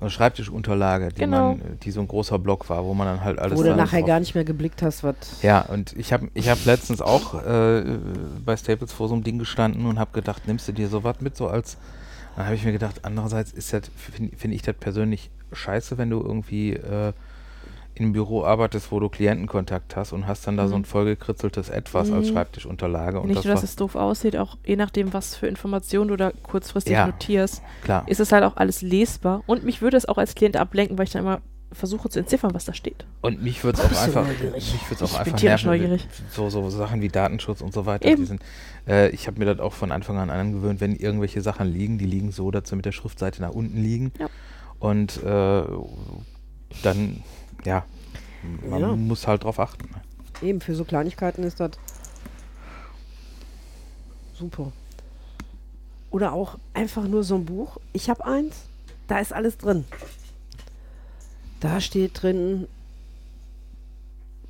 Schreibtischunterlage, 0.08 1.10
die, 1.10 1.22
Genau. 1.22 1.38
man, 1.50 1.60
äh, 1.60 1.64
die 1.84 1.92
so 1.92 2.00
ein 2.00 2.08
großer 2.08 2.40
Block 2.40 2.70
war, 2.70 2.86
wo 2.86 2.94
man 2.94 3.08
dann 3.08 3.24
halt 3.24 3.40
alles 3.40 3.58
Wo 3.60 3.64
du 3.64 3.76
nachher 3.76 4.00
drauf- 4.00 4.08
gar 4.08 4.20
nicht 4.20 4.36
mehr 4.36 4.46
geblickt 4.46 4.82
hast, 4.82 5.04
was. 5.04 5.16
Ja, 5.42 5.62
und 5.62 5.94
ich 5.98 6.14
habe 6.14 6.30
ich 6.34 6.48
hab 6.50 6.64
letztens 6.66 7.02
auch 7.02 7.34
äh, 7.44 7.84
bei 8.46 8.56
Staples 8.56 8.94
vor 8.94 9.08
so 9.10 9.16
einem 9.16 9.24
Ding 9.24 9.40
gestanden 9.40 9.86
und 9.86 10.00
habe 10.00 10.12
gedacht, 10.14 10.48
nimmst 10.48 10.68
du 10.68 10.72
dir 10.72 10.88
sowas 10.88 11.18
mit, 11.20 11.36
so 11.36 11.48
als. 11.48 11.78
Dann 12.36 12.46
habe 12.46 12.56
ich 12.56 12.64
mir 12.64 12.72
gedacht, 12.72 13.02
andererseits 13.04 13.52
ist 13.52 13.74
das, 13.74 13.82
finde 13.98 14.36
find 14.38 14.54
ich 14.54 14.62
das 14.62 14.76
persönlich 14.80 15.30
scheiße, 15.52 15.98
wenn 15.98 16.10
du 16.10 16.22
irgendwie 16.22 16.74
äh, 16.74 17.12
in 18.00 18.06
einem 18.06 18.14
Büro 18.14 18.44
arbeitest, 18.44 18.92
wo 18.92 19.00
du 19.00 19.10
Klientenkontakt 19.10 19.96
hast 19.96 20.14
und 20.14 20.26
hast 20.28 20.48
dann 20.48 20.58
da 20.58 20.68
so 20.68 20.76
Mhm. 20.76 20.82
ein 20.82 20.86
vollgekritzeltes 20.86 21.70
Etwas 21.70 22.12
als 22.12 22.28
Mhm. 22.28 22.34
Schreibtischunterlage. 22.34 23.20
Und 23.20 23.28
Nicht 23.28 23.38
das 23.40 23.46
nur, 23.46 23.54
dass 23.54 23.64
es 23.64 23.76
doof 23.76 23.96
aussieht, 23.96 24.36
auch 24.38 24.58
je 24.66 24.76
nachdem, 24.78 25.14
was 25.14 25.36
für 25.36 25.48
Informationen 25.48 26.08
du 26.08 26.16
da 26.16 26.32
kurzfristig 26.44 26.94
Ja. 26.94 27.08
notierst, 27.08 27.62
klar. 27.84 28.04
ist 28.08 28.20
es 28.20 28.32
halt 28.32 28.44
auch 28.44 28.56
alles 28.58 28.82
lesbar. 28.82 29.44
Und 29.46 29.64
mich 29.64 29.82
würde 29.82 29.98
es 29.98 30.08
auch 30.08 30.18
als 30.18 30.34
Klient 30.36 30.56
ablenken, 30.58 30.98
weil 30.98 31.06
ich 31.06 31.12
dann 31.12 31.24
immer 31.24 31.42
versuche 31.72 32.10
zu 32.10 32.18
entziffern, 32.18 32.52
was 32.56 32.66
da 32.66 32.74
steht. 32.74 33.06
Und 33.22 33.44
mich 33.44 33.64
würde 33.64 33.80
es 33.80 33.86
auch 33.98 34.02
einfach, 34.04 34.26
neugierig? 34.26 34.74
mich 34.74 34.90
würd's 34.90 35.04
auch 35.04 35.06
Ich 35.08 35.12
bin 35.12 35.20
einfach 35.20 35.38
tierisch 35.40 35.66
nerven, 35.66 35.82
neugierig. 35.82 36.08
So, 36.32 36.50
so 36.50 36.68
Sachen 36.72 37.02
wie 37.02 37.10
Datenschutz 37.10 37.62
und 37.62 37.74
so 37.74 37.86
weiter. 37.86 38.08
Eben. 38.08 38.22
Die 38.24 38.26
sind, 38.28 38.42
äh, 38.88 39.10
ich 39.10 39.28
habe 39.28 39.38
mir 39.38 39.46
das 39.46 39.60
auch 39.60 39.74
von 39.74 39.92
Anfang 39.92 40.18
an 40.18 40.32
angewöhnt, 40.32 40.82
wenn 40.82 40.96
irgendwelche 40.96 41.42
Sachen 41.42 41.68
liegen, 41.72 42.00
die 42.00 42.06
liegen 42.06 42.32
so, 42.32 42.50
dass 42.50 42.70
sie 42.70 42.76
mit 42.76 42.86
der 42.86 42.92
Schriftseite 42.92 43.42
nach 43.44 43.52
unten 43.52 43.78
liegen. 43.84 44.12
Ja. 44.20 44.28
Und 44.80 45.22
äh, 45.24 45.64
dann, 46.84 47.24
ja, 47.66 47.86
man 48.70 48.80
Ja. 48.82 48.96
muss 48.96 49.28
halt 49.28 49.44
drauf 49.44 49.60
achten. 49.60 49.90
Eben, 50.42 50.62
für 50.62 50.76
so 50.76 50.86
Kleinigkeiten 50.86 51.44
ist 51.44 51.60
das 51.60 51.72
super. 54.34 54.72
Oder 56.12 56.34
auch 56.34 56.58
einfach 56.74 57.04
nur 57.08 57.24
so 57.24 57.36
ein 57.36 57.46
Buch. 57.46 57.78
Ich 57.94 58.10
habe 58.10 58.26
eins, 58.26 58.56
da 59.08 59.20
ist 59.20 59.34
alles 59.34 59.58
drin. 59.58 59.86
Da 61.60 61.82
steht 61.82 62.22
drin 62.22 62.68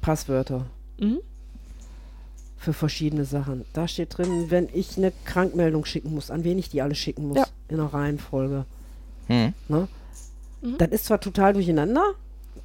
Passwörter 0.02 0.68
Mhm. 1.00 1.20
für 2.58 2.74
verschiedene 2.74 3.26
Sachen. 3.26 3.66
Da 3.74 3.88
steht 3.88 4.18
drin, 4.18 4.50
wenn 4.52 4.70
ich 4.74 4.98
eine 4.98 5.12
Krankmeldung 5.26 5.86
schicken 5.86 6.14
muss, 6.14 6.30
an 6.32 6.44
wen 6.44 6.58
ich 6.60 6.70
die 6.70 6.82
alle 6.82 6.96
schicken 6.96 7.28
muss, 7.28 7.38
Ja. 7.38 7.48
in 7.68 7.80
einer 7.80 7.94
Reihenfolge. 7.94 8.66
Hm. 9.28 9.54
Ne? 9.68 9.88
Mhm. 10.62 10.78
Das 10.78 10.90
ist 10.90 11.06
zwar 11.06 11.20
total 11.20 11.54
durcheinander. 11.54 12.14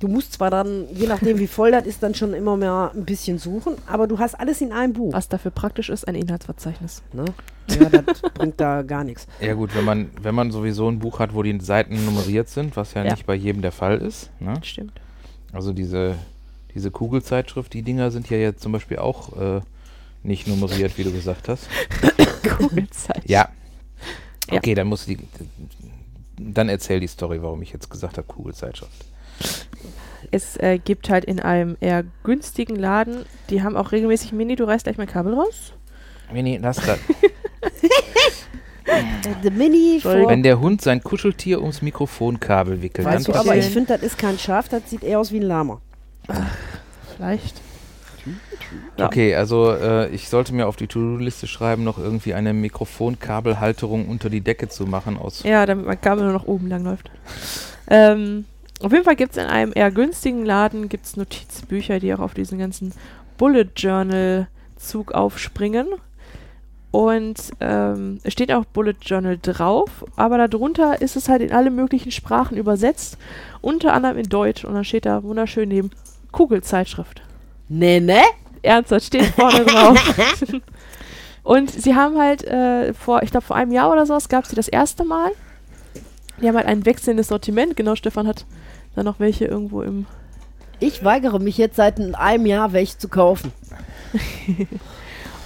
Du 0.01 0.09
musst 0.09 0.33
zwar 0.35 0.51
dann, 0.51 0.87
je 0.93 1.07
nachdem 1.07 1.39
wie 1.39 1.47
voll 1.47 1.71
das 1.71 1.87
ist, 1.87 2.03
dann 2.03 2.15
schon 2.15 2.35
immer 2.35 2.57
mehr 2.57 2.91
ein 2.95 3.05
bisschen 3.05 3.39
suchen, 3.39 3.77
aber 3.87 4.07
du 4.07 4.19
hast 4.19 4.35
alles 4.35 4.61
in 4.61 4.73
einem 4.73 4.93
Buch. 4.93 5.13
Was 5.13 5.29
dafür 5.29 5.51
praktisch 5.51 5.89
ist, 5.89 6.07
ein 6.09 6.15
Inhaltsverzeichnis. 6.15 7.03
Ne? 7.13 7.25
Ja, 7.69 7.89
das 7.89 8.21
bringt 8.35 8.61
da 8.61 8.83
gar 8.83 9.05
nichts. 9.05 9.27
Ja 9.41 9.55
gut, 9.55 9.75
wenn 9.75 9.85
man, 9.85 10.11
wenn 10.21 10.35
man 10.35 10.51
sowieso 10.51 10.89
ein 10.89 10.99
Buch 10.99 11.21
hat, 11.21 11.33
wo 11.33 11.43
die 11.43 11.59
Seiten 11.61 12.05
nummeriert 12.05 12.49
sind, 12.49 12.77
was 12.77 12.93
ja, 12.95 13.05
Ja. 13.05 13.13
nicht 13.13 13.25
bei 13.25 13.35
jedem 13.35 13.63
der 13.63 13.73
Fall 13.73 13.99
ist. 13.99 14.31
Ne? 14.41 14.55
Stimmt. 14.63 15.01
Also 15.53 15.73
diese, 15.73 16.17
diese 16.75 16.91
Kugelzeitschrift, 16.91 17.73
die 17.73 17.83
Dinger 17.83 18.11
sind 18.11 18.29
ja 18.29 18.37
jetzt 18.37 18.63
zum 18.63 18.73
Beispiel 18.73 18.99
auch 18.99 19.41
äh, 19.41 19.61
nicht 20.25 20.47
nummeriert, 20.49 20.99
wie 20.99 21.05
du 21.05 21.13
gesagt 21.13 21.49
hast. 21.49 21.69
Kugelzeit. 22.59 23.23
Ja. 23.27 23.49
Ja. 24.51 24.59
Okay, 24.59 24.75
dann 24.75 24.89
muss 24.89 25.07
die. 25.07 25.19
Dann 26.39 26.69
erzähl 26.69 27.01
die 27.01 27.07
Story, 27.07 27.41
warum 27.43 27.63
ich 27.63 27.73
jetzt 27.73 27.89
gesagt 27.89 28.19
habe, 28.19 28.27
Kugelzeitschrift. 28.27 29.05
Es 30.31 30.57
äh, 30.57 30.79
gibt 30.79 31.11
halt 31.11 31.25
in 31.25 31.39
einem 31.41 31.77
eher 31.81 32.05
günstigen 32.25 32.75
Laden, 32.77 33.25
die 33.51 33.63
haben 33.63 33.77
auch 33.77 33.93
regelmäßig 33.93 34.33
Mini, 34.33 34.57
du 34.57 34.65
reißt 34.65 34.85
gleich 34.85 34.99
mein 34.99 35.07
Kabel 35.07 35.35
raus. 35.35 35.73
Mini, 36.33 36.59
lass 36.61 36.77
das. 36.79 36.99
The 39.43 39.51
Mini 39.51 40.01
Wenn 40.03 40.43
der 40.43 40.61
Hund 40.61 40.83
sein 40.83 41.03
Kuscheltier 41.03 41.61
ums 41.61 41.81
Mikrofonkabel 41.83 42.83
wickelt, 42.83 43.07
weißt 43.07 43.29
du, 43.29 43.33
dann 43.33 43.41
aber 43.41 43.51
passiert- 43.51 43.67
ich 43.67 43.73
finde, 43.73 43.95
das 43.95 44.03
ist 44.03 44.19
kein 44.19 44.39
Schaf, 44.39 44.69
das 44.69 44.89
sieht 44.91 45.03
eher 45.03 45.19
aus 45.21 45.33
wie 45.33 45.39
ein 45.41 45.43
Lama. 45.43 45.81
Vielleicht. 47.17 47.61
Ja. 48.99 49.07
Okay, 49.07 49.35
also 49.35 49.73
äh, 49.73 50.09
ich 50.11 50.29
sollte 50.29 50.55
mir 50.55 50.67
auf 50.67 50.77
die 50.77 50.87
To-Do-Liste 50.87 51.47
schreiben, 51.47 51.85
noch 51.85 51.99
irgendwie 51.99 52.35
eine 52.35 52.53
Mikrofonkabelhalterung 52.53 54.09
unter 54.09 54.31
die 54.31 54.41
Decke 54.41 54.69
zu 54.69 54.87
machen 54.87 55.17
aus. 55.19 55.43
Ja, 55.43 55.65
damit 55.67 55.87
mein 55.87 56.01
Kabel 56.01 56.25
nur 56.25 56.33
noch 56.33 56.47
oben 56.47 56.69
lang 56.69 56.85
läuft. 56.85 57.11
Ähm, 57.89 58.45
auf 58.85 58.93
jeden 58.93 59.05
Fall 59.05 59.17
gibt 59.17 59.33
es 59.33 59.43
in 59.43 59.49
einem 59.49 59.73
eher 59.75 59.91
günstigen 59.91 60.45
Laden 60.45 60.89
gibt's 60.89 61.17
Notizbücher, 61.17 62.01
die 62.01 62.13
auch 62.15 62.21
auf 62.21 62.35
diesen 62.35 62.59
ganzen 62.59 62.93
Bullet 63.39 63.69
Journal 63.77 64.49
Zug 64.77 65.13
aufspringen. 65.13 65.89
Und 66.91 67.51
ähm, 67.59 68.21
es 68.23 68.33
steht 68.33 68.53
auch 68.53 68.65
Bullet 68.67 68.95
Journal 69.03 69.37
drauf, 69.41 70.05
aber 70.15 70.47
darunter 70.47 71.03
ist 71.03 71.17
es 71.17 71.29
halt 71.29 71.43
in 71.43 71.53
alle 71.53 71.71
möglichen 71.73 72.13
Sprachen 72.13 72.57
übersetzt, 72.57 73.19
unter 73.61 73.95
anderem 73.95 74.19
in 74.19 74.29
Deutsch. 74.29 74.65
Und 74.65 74.75
dann 74.75 74.85
steht 74.85 75.07
da 75.07 75.25
wunderschön 75.25 75.71
neben 75.71 75.91
Kugelzeitschrift. 76.31 77.23
Ne, 77.69 78.01
ne? 78.01 78.23
Ernsthaft 78.63 79.07
steht 79.07 79.25
vorne 79.27 79.65
drauf. 79.65 79.99
Und 81.43 81.71
sie 81.71 81.95
haben 81.95 82.19
halt 82.19 82.45
äh, 82.45 82.95
vor, 82.95 83.23
ich 83.23 83.31
glaube 83.31 83.45
vor 83.45 83.57
einem 83.57 83.73
Jahr 83.73 83.91
oder 83.91 84.07
so, 84.07 84.17
gab 84.29 84.47
sie 84.47 84.57
das 84.57 84.69
erste 84.69 85.05
Mal. 85.05 85.33
Die 86.41 86.49
haben 86.49 86.57
halt 86.57 86.67
ein 86.67 86.85
wechselndes 86.85 87.29
Sortiment. 87.29 87.77
Genau, 87.77 87.95
Stefan 87.95 88.27
hat 88.27 88.47
da 88.95 89.03
noch 89.03 89.21
welche 89.21 89.45
irgendwo 89.45 89.83
im. 89.83 90.07
Ich 90.81 91.05
weigere 91.05 91.39
mich 91.39 91.57
jetzt 91.59 91.77
seit 91.77 92.01
einem 92.01 92.47
Jahr, 92.47 92.73
welche 92.73 92.99
zu 92.99 93.09
kaufen. 93.09 93.53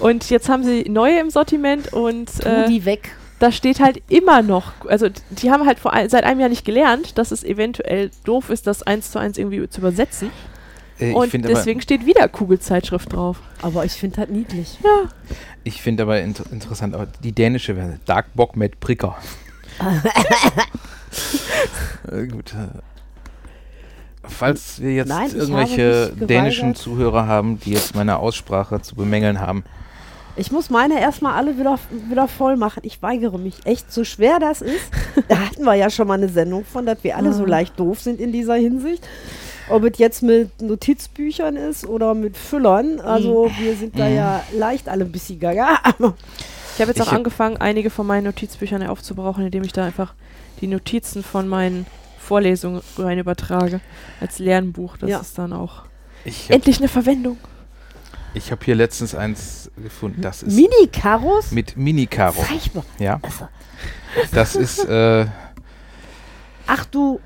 Und 0.00 0.30
jetzt 0.30 0.48
haben 0.48 0.62
sie 0.64 0.88
neue 0.88 1.18
im 1.18 1.30
Sortiment 1.30 1.92
und 1.92 2.30
Tu 2.40 2.48
äh, 2.48 2.68
die 2.68 2.84
weg. 2.84 3.16
da 3.40 3.50
steht 3.50 3.80
halt 3.80 4.02
immer 4.08 4.42
noch, 4.42 4.72
also 4.86 5.08
die 5.30 5.50
haben 5.50 5.66
halt 5.66 5.78
vor 5.78 5.92
ein, 5.92 6.08
seit 6.08 6.24
einem 6.24 6.40
Jahr 6.40 6.48
nicht 6.48 6.64
gelernt, 6.64 7.18
dass 7.18 7.32
es 7.32 7.42
eventuell 7.42 8.10
doof 8.24 8.50
ist, 8.50 8.66
das 8.66 8.82
eins 8.84 9.10
zu 9.10 9.18
eins 9.18 9.38
irgendwie 9.38 9.68
zu 9.68 9.80
übersetzen. 9.80 10.30
Äh, 11.00 11.10
ich 11.10 11.16
und 11.16 11.30
finde 11.30 11.48
deswegen 11.48 11.80
steht 11.80 12.06
wieder 12.06 12.28
Kugelzeitschrift 12.28 13.12
drauf. 13.12 13.40
Aber 13.60 13.84
ich 13.84 13.92
finde 13.92 14.20
das 14.20 14.28
niedlich. 14.28 14.78
Ja. 14.84 15.08
ich 15.64 15.82
find 15.82 16.00
aber 16.00 16.20
inter 16.20 16.44
interessant, 16.52 16.94
aber 16.94 17.08
die 17.24 17.32
dänische 17.32 17.74
Version, 17.74 18.00
Darkbock 18.06 18.56
mit 18.56 18.78
Pricker. 18.78 19.16
Äh, 22.10 22.26
gut. 22.26 22.54
Falls 24.24 24.80
wir 24.80 24.92
jetzt 24.92 25.08
Nein, 25.08 25.30
irgendwelche 25.34 26.12
dänischen. 26.14 26.74
Zuhörer 26.74 27.26
haben, 27.26 27.58
die 27.60 27.72
jetzt 27.72 27.94
meine 27.94 28.18
Aussprache 28.18 28.82
zu 28.82 28.94
bemängeln 28.94 29.40
haben, 29.40 29.64
Ich 30.36 30.52
muss 30.52 30.70
meine 30.70 31.00
erstmal 31.00 31.34
alle 31.34 31.58
wieder, 31.58 31.78
wieder 32.10 32.28
voll 32.28 32.56
machen. 32.56 32.80
Ich 32.84 33.02
weigere 33.02 33.38
mich 33.38 33.64
echt, 33.64 33.90
so 33.92 34.04
schwer 34.04 34.38
das 34.38 34.60
ist. 34.62 34.90
Da 35.28 35.38
hatten 35.38 35.64
wir 35.64 35.74
ja 35.74 35.90
schon 35.90 36.06
mal 36.06 36.14
eine 36.14 36.28
Sendung 36.28 36.64
von, 36.64 36.84
dass 36.86 37.02
wir 37.02 37.16
alle 37.16 37.32
so 37.32 37.44
Ah. 37.44 37.48
leicht 37.48 37.78
doof 37.80 38.00
sind 38.00 38.20
in 38.20 38.30
dieser 38.32 38.54
Hinsicht. 38.54 39.06
Ob 39.70 39.82
es 39.84 39.98
jetzt 39.98 40.22
mit 40.22 40.62
Notizbüchern 40.62 41.56
ist 41.56 41.86
oder 41.86 42.14
mit 42.14 42.36
Füllern. 42.36 43.00
Also 43.00 43.50
wir 43.58 43.74
sind 43.76 43.98
da 43.98 44.08
ja 44.08 44.42
leicht 44.56 44.88
alle 44.88 45.04
ein 45.04 45.12
bisschen 45.12 45.40
gaga. 45.40 45.78
Aber 45.82 46.14
Ich 46.78 46.80
habe 46.80 46.92
jetzt 46.92 47.00
Ich 47.00 47.08
auch 47.08 47.12
angefangen, 47.12 47.56
einige 47.56 47.90
von 47.90 48.06
meinen 48.06 48.22
Notizbüchern 48.22 48.86
aufzubrauchen, 48.86 49.44
indem 49.44 49.64
ich 49.64 49.72
da 49.72 49.84
einfach 49.84 50.14
die 50.60 50.68
Notizen 50.68 51.24
von 51.24 51.48
meinen 51.48 51.86
Vorlesungen 52.20 52.82
rein 52.96 53.18
übertrage 53.18 53.80
als 54.20 54.38
Lernbuch. 54.38 54.96
Das 54.96 55.10
Ja. 55.10 55.18
ist 55.18 55.36
dann 55.38 55.52
auch 55.52 55.82
Ich 56.24 56.44
habe 56.44 56.54
endlich 56.54 56.78
eine 56.78 56.86
Verwendung. 56.86 57.36
ich 58.32 58.52
hab 58.52 58.62
hier 58.62 58.76
letztens 58.76 59.16
eins 59.16 59.72
gefunden. 59.76 60.20
Das 60.22 60.44
ist 60.44 60.54
Mini-Karos? 60.54 61.50
mit 61.50 61.76
Mini-Karo. 61.76 62.44
Ja, 63.00 63.18
Also, 63.22 63.48
das 64.30 64.54
ist, 64.54 64.84
äh, 64.84 65.26
ach 66.68 66.84
du, 66.84 67.18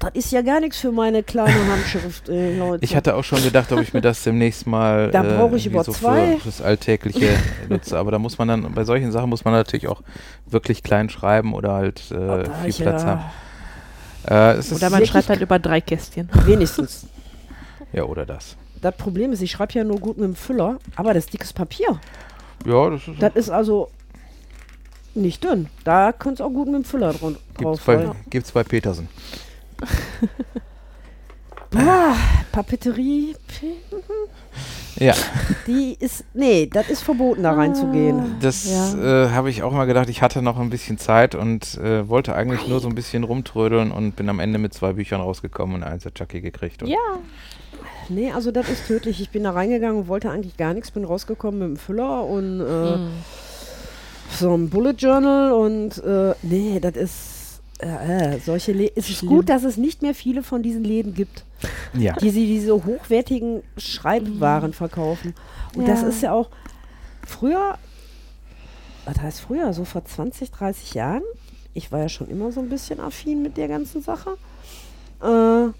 das 0.00 0.10
ist 0.14 0.32
ja 0.32 0.42
gar 0.42 0.60
nichts 0.60 0.78
für 0.78 0.90
meine 0.92 1.22
kleine 1.22 1.54
Handschrift, 1.72 2.28
ey, 2.28 2.58
Leute. 2.58 2.84
ich 2.84 2.96
hatte 2.96 3.14
auch 3.14 3.22
schon 3.24 3.42
gedacht, 3.42 3.70
ob 3.72 3.80
ich 3.80 3.92
mir 3.94 4.00
das 4.00 4.22
demnächst 4.24 4.66
mal 4.66 5.10
Da 5.12 5.22
äh, 5.22 5.36
brauch 5.36 5.52
ich 5.52 5.66
irgendwie 5.66 5.68
über 5.68 5.84
so 5.84 5.92
zwei. 5.92 6.36
für 6.38 6.46
das 6.46 6.60
Alltägliche 6.62 7.28
nutze. 7.68 7.96
Aber 7.98 8.10
da 8.10 8.18
muss 8.18 8.38
man 8.38 8.48
dann, 8.48 8.72
bei 8.74 8.84
solchen 8.84 9.12
Sachen 9.12 9.30
muss 9.30 9.44
man 9.44 9.54
natürlich 9.54 9.88
auch 9.88 10.02
wirklich 10.46 10.82
klein 10.82 11.08
schreiben 11.08 11.54
oder 11.54 11.72
halt 11.74 12.02
äh, 12.10 12.14
Oh, 12.14 12.42
da 12.42 12.52
viel 12.64 12.84
Platz 12.84 13.02
ja- 13.02 13.08
haben. 13.08 13.20
Äh, 14.28 14.58
es 14.58 14.70
ist, 14.72 14.76
Oder 14.78 14.90
man 14.90 15.06
schreibt 15.06 15.28
halt 15.30 15.40
über 15.40 15.58
drei 15.58 15.80
Kästchen. 15.80 16.28
Wenigstens. 16.44 17.06
ja, 17.92 18.02
oder 18.04 18.26
das. 18.26 18.56
Das 18.82 18.94
Problem 18.96 19.32
ist, 19.32 19.40
ich 19.42 19.50
schreibe 19.50 19.72
ja 19.74 19.84
nur 19.84 19.98
gut 19.98 20.16
mit 20.18 20.26
dem 20.26 20.34
Füller, 20.34 20.78
aber 20.96 21.14
das 21.14 21.24
ist 21.24 21.32
dickes 21.32 21.52
Papier. 21.52 21.98
Ja, 22.66 22.90
das 22.90 23.08
ist 23.08 23.22
Das 23.22 23.34
ist 23.34 23.50
also 23.50 23.90
nicht 25.14 25.42
dünn. 25.42 25.68
Da 25.84 26.12
könntest 26.12 26.40
du 26.40 26.44
auch 26.44 26.50
gut 26.50 26.66
mit 26.66 26.76
dem 26.76 26.84
Füller 26.84 27.12
gibt's 27.12 27.32
drauf. 27.58 27.80
bei, 27.86 27.96
weil- 28.06 28.12
gibt's 28.28 28.52
bei 28.52 28.62
Petersen. 28.62 29.08
Boah, 31.70 32.14
Papeterie, 32.52 33.36
Ja, 34.98 35.14
die 35.68 35.96
ist. 36.00 36.24
Nee, 36.34 36.68
das 36.72 36.90
ist 36.90 37.02
verboten, 37.02 37.44
da 37.44 37.52
reinzugehen. 37.52 38.36
das 38.40 38.68
Ja. 38.68 39.26
äh, 39.26 39.30
habe 39.30 39.50
ich 39.50 39.62
auch 39.62 39.72
mal 39.72 39.84
gedacht. 39.84 40.08
Ich 40.08 40.20
hatte 40.20 40.42
noch 40.42 40.58
ein 40.58 40.68
bisschen 40.70 40.98
Zeit 40.98 41.34
und 41.36 41.78
äh, 41.78 42.08
wollte 42.08 42.34
eigentlich 42.34 42.66
nur 42.66 42.80
so 42.80 42.88
ein 42.88 42.94
bisschen 42.96 43.22
rumtrödeln 43.24 43.92
und 43.92 44.16
bin 44.16 44.28
am 44.28 44.40
Ende 44.40 44.58
mit 44.58 44.74
zwei 44.74 44.94
Büchern 44.94 45.20
rausgekommen 45.20 45.76
und 45.76 45.82
eins 45.84 46.04
hat 46.04 46.16
Chucky 46.16 46.40
gekriegt. 46.40 46.82
Und 46.82 46.88
Ja. 46.88 46.98
Nee, 48.08 48.32
also 48.32 48.50
das 48.50 48.68
ist 48.68 48.88
tödlich. 48.88 49.20
Ich 49.20 49.30
bin 49.30 49.44
da 49.44 49.52
reingegangen 49.52 49.96
und 50.00 50.08
wollte 50.08 50.30
eigentlich 50.30 50.56
gar 50.56 50.74
nichts, 50.74 50.90
bin 50.90 51.04
rausgekommen 51.04 51.60
mit 51.60 51.68
dem 51.68 51.76
Füller 51.76 52.24
und 52.24 52.60
äh, 52.60 52.96
Mhm. 52.96 53.10
so 54.32 54.52
ein 54.56 54.68
Bullet 54.68 54.94
Journal 54.98 55.52
und 55.52 55.98
äh, 56.04 56.34
nee, 56.42 56.80
das 56.80 56.96
ist. 56.96 57.39
Äh, 57.82 58.38
solche 58.40 58.72
Läden. 58.72 58.92
Es 58.96 59.08
ist 59.08 59.24
gut, 59.24 59.48
dass 59.48 59.64
es 59.64 59.76
nicht 59.78 60.02
mehr 60.02 60.14
viele 60.14 60.42
von 60.42 60.62
diesen 60.62 60.84
Läden 60.84 61.14
gibt, 61.14 61.44
Ja. 61.94 62.12
die 62.14 62.30
sie 62.30 62.46
diese 62.46 62.74
hochwertigen 62.84 63.62
Schreibwaren 63.78 64.72
verkaufen. 64.74 65.34
Und 65.74 65.88
das 65.88 66.02
Ja. 66.02 66.08
ist 66.08 66.22
ja 66.22 66.32
auch 66.32 66.50
früher, 67.26 67.78
was 69.06 69.18
heißt 69.20 69.40
früher, 69.40 69.72
so 69.72 69.84
vor 69.86 70.04
20, 70.04 70.50
30 70.50 70.92
Jahren, 70.94 71.22
ich 71.72 71.90
war 71.90 72.00
ja 72.00 72.08
schon 72.10 72.28
immer 72.28 72.52
so 72.52 72.60
ein 72.60 72.68
bisschen 72.68 73.00
affin 73.00 73.40
mit 73.42 73.56
der 73.56 73.68
ganzen 73.68 74.02
Sache, 74.02 74.36
äh, 75.22 75.72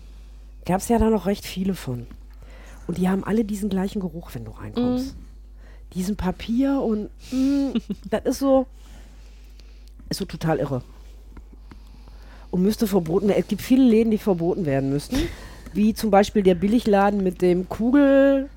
gab 0.64 0.80
es 0.80 0.88
ja 0.88 0.98
da 0.98 1.10
noch 1.10 1.26
recht 1.26 1.44
viele 1.44 1.74
von. 1.74 2.06
Und 2.86 2.96
die 2.98 3.08
haben 3.08 3.24
alle 3.24 3.44
diesen 3.44 3.68
gleichen 3.68 4.00
Geruch, 4.00 4.30
wenn 4.34 4.44
du 4.46 4.52
reinkommst. 4.52 5.14
Diesen 5.94 6.16
Papier 6.16 6.80
und 6.80 7.10
mm, 7.30 7.72
das 8.10 8.24
ist 8.24 8.38
so, 8.38 8.66
ist 10.08 10.18
so 10.18 10.24
total 10.24 10.58
irre. 10.60 10.82
Und 12.50 12.62
müsste 12.62 12.86
verboten 12.86 13.28
werden. 13.28 13.40
Es 13.40 13.48
gibt 13.48 13.62
viele 13.62 13.84
Läden, 13.84 14.10
die 14.10 14.18
verboten 14.18 14.66
werden 14.66 14.90
müssten. 14.90 15.16
Wie 15.72 15.94
zum 15.94 16.10
Beispiel 16.10 16.42
der 16.42 16.56
Billigladen 16.56 17.22
mit 17.22 17.42
dem 17.42 17.68
Kugel. 17.68 18.48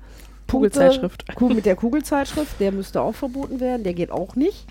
Kugelzeitschrift. 0.50 1.24
Ku- 1.34 1.48
mit 1.48 1.64
der 1.66 1.74
Kugelzeitschrift, 1.76 2.60
der 2.60 2.70
müsste 2.72 3.00
auch 3.00 3.14
verboten 3.14 3.58
werden, 3.60 3.82
der 3.82 3.94
geht 3.94 4.10
auch 4.10 4.36
nicht. 4.36 4.66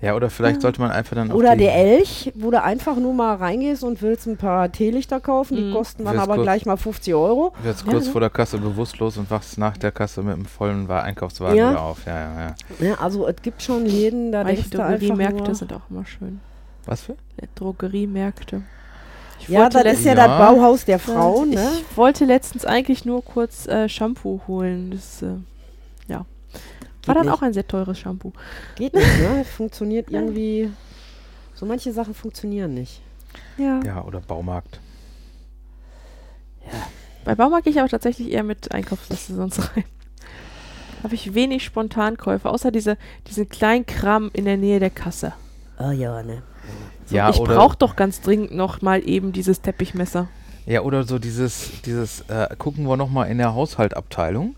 ja, 0.00 0.14
oder 0.14 0.30
vielleicht 0.30 0.62
sollte 0.62 0.80
man 0.80 0.90
einfach 0.92 1.16
dann 1.16 1.30
auf 1.32 1.36
Oder 1.36 1.52
die, 1.56 1.64
der 1.64 1.74
Elch, 1.74 2.32
wo 2.36 2.50
du 2.52 2.62
einfach 2.62 2.96
nur 2.96 3.12
mal 3.12 3.34
reingehst 3.34 3.82
und 3.82 4.00
willst 4.00 4.26
ein 4.28 4.36
paar 4.36 4.70
Teelichter 4.70 5.18
kaufen, 5.18 5.56
die 5.56 5.64
Mhm. 5.64 5.72
kosten 5.74 6.04
dann 6.04 6.18
aber 6.20 6.34
kurz- 6.36 6.44
gleich 6.44 6.66
mal 6.66 6.76
50 6.76 7.12
Euro. 7.14 7.52
Jetzt 7.64 7.84
Ja, 7.84 7.92
kurz 7.92 8.06
vor 8.08 8.20
der 8.20 8.30
Kasse 8.30 8.58
bewusstlos 8.58 9.16
und 9.18 9.28
wachst 9.30 9.58
nach 9.58 9.76
der 9.76 9.90
Kasse 9.90 10.22
mit 10.22 10.34
einem 10.34 10.44
vollen 10.46 10.86
Wa- 10.88 11.00
Einkaufswagen 11.00 11.56
Ja. 11.56 11.70
wieder 11.72 11.82
auf. 11.82 12.06
Ja, 12.06 12.14
ja, 12.20 12.40
ja. 12.80 12.86
Ja, 12.90 12.94
also 13.00 13.26
es 13.26 13.42
gibt 13.42 13.60
schon 13.62 13.84
Läden, 13.84 14.30
da 14.30 14.44
denkst 14.44 14.70
du 14.70 14.78
einfach 14.82 14.98
Drogeriemärkte 15.00 15.42
nur, 15.42 15.54
sind 15.56 15.72
auch 15.72 15.90
immer 15.90 16.06
schön. 16.06 16.40
Was 16.88 17.02
für? 17.02 17.16
Drogeriemärkte. 17.54 18.62
Ich 19.40 19.48
Ja, 19.48 19.60
wollte 19.60 19.82
das 19.84 19.98
ist 19.98 20.04
ja, 20.06 20.14
Ja. 20.14 20.26
das 20.26 20.38
Bauhaus 20.38 20.84
der 20.86 20.98
Frauen, 20.98 21.50
ne? 21.50 21.70
Ich 21.90 21.96
wollte 21.96 22.24
letztens 22.24 22.64
eigentlich 22.64 23.04
nur 23.04 23.22
kurz 23.24 23.66
äh, 23.68 23.88
Shampoo 23.88 24.40
holen. 24.48 24.90
Das, 24.90 25.22
äh, 25.22 25.34
ja. 26.08 26.24
War 27.04 27.14
dann 27.14 27.26
nicht. 27.26 27.34
auch 27.34 27.42
ein 27.42 27.52
sehr 27.52 27.66
teures 27.68 27.98
Shampoo. 27.98 28.32
Geht 28.76 28.94
nicht, 28.94 29.18
ne? 29.20 29.44
Funktioniert 29.56 30.10
irgendwie. 30.10 30.70
So 31.54 31.66
manche 31.66 31.92
Sachen 31.92 32.14
funktionieren 32.14 32.72
nicht. 32.74 33.02
Ja. 33.58 33.80
Ja, 33.84 34.04
oder 34.04 34.20
Baumarkt. 34.20 34.80
Bei 37.24 37.34
Baumarkt 37.34 37.64
gehe 37.64 37.72
ich 37.72 37.78
aber 37.80 37.88
tatsächlich 37.88 38.30
eher 38.32 38.42
mit 38.44 38.72
Einkaufsliste 38.72 39.34
sonst 39.34 39.58
rein. 39.76 39.84
Habe 41.02 41.14
ich 41.14 41.34
wenig 41.34 41.64
Spontankäufe, 41.64 42.48
außer 42.48 42.70
diese, 42.70 42.96
diesen 43.28 43.48
kleinen 43.48 43.86
Kram 43.86 44.30
in 44.32 44.44
der 44.46 44.56
Nähe 44.56 44.80
der 44.80 44.90
Kasse. 44.90 45.32
Oh 45.78 45.90
ja, 45.90 46.22
ne? 46.22 46.42
Ja, 47.10 47.30
ich 47.30 47.36
brauche 47.38 47.76
doch 47.76 47.96
ganz 47.96 48.20
dringend 48.20 48.54
noch 48.54 48.82
mal 48.82 49.06
eben 49.06 49.32
dieses 49.32 49.60
Teppichmesser. 49.62 50.28
ja, 50.66 50.82
oder 50.82 51.04
so 51.04 51.18
dieses, 51.18 51.70
dieses 51.84 52.22
äh, 52.28 52.48
gucken 52.58 52.86
wir 52.86 52.96
nochmal 52.96 53.30
in 53.30 53.38
der 53.38 53.54
Haushaltabteilung 53.54 54.54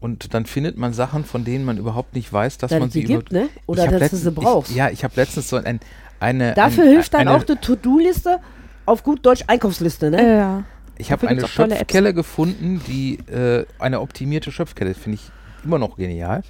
und 0.00 0.34
dann 0.34 0.46
findet 0.46 0.76
man 0.78 0.92
Sachen, 0.92 1.24
von 1.24 1.44
denen 1.44 1.64
man 1.64 1.76
überhaupt 1.78 2.14
nicht 2.14 2.32
weiß, 2.32 2.58
dass 2.58 2.70
Dass 2.70 2.80
man 2.80 2.90
sie 2.90 3.04
gibt, 3.04 3.32
ne? 3.32 3.48
Oder 3.66 3.82
dass 3.84 3.92
du 3.92 3.98
letztens- 3.98 4.22
sie 4.22 4.30
brauchst. 4.32 4.70
Ich, 4.70 4.76
ja, 4.76 4.90
ich 4.90 5.02
habe 5.04 5.14
letztens 5.16 5.48
so 5.48 5.56
ein, 5.56 5.80
eine. 6.20 6.54
Dafür 6.54 6.84
ein, 6.84 6.90
hilft 6.90 7.14
dann 7.14 7.22
eine, 7.22 7.32
auch 7.36 7.42
die 7.42 7.56
To-Do-Liste, 7.56 8.38
auf 8.86 9.02
gut 9.02 9.24
Deutsch 9.26 9.44
Einkaufsliste, 9.46 10.10
ne? 10.10 10.36
Ja. 10.36 10.64
Ich 10.98 11.12
habe 11.12 11.28
eine. 11.28 11.46
Schöpfkelle 11.46 12.12
gefunden, 12.14 12.80
die 12.88 13.18
äh, 13.30 13.64
eine 13.78 14.00
optimierte 14.00 14.50
Schöpfkelle 14.50 14.94
finde 14.94 15.18
ich 15.22 15.30
immer 15.64 15.78
noch 15.78 15.96
genial. 15.96 16.42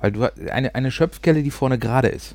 Weil 0.00 0.12
du 0.12 0.32
eine, 0.50 0.74
eine 0.74 0.90
Schöpfkelle, 0.90 1.42
die 1.42 1.50
vorne 1.50 1.78
gerade 1.78 2.08
ist. 2.08 2.34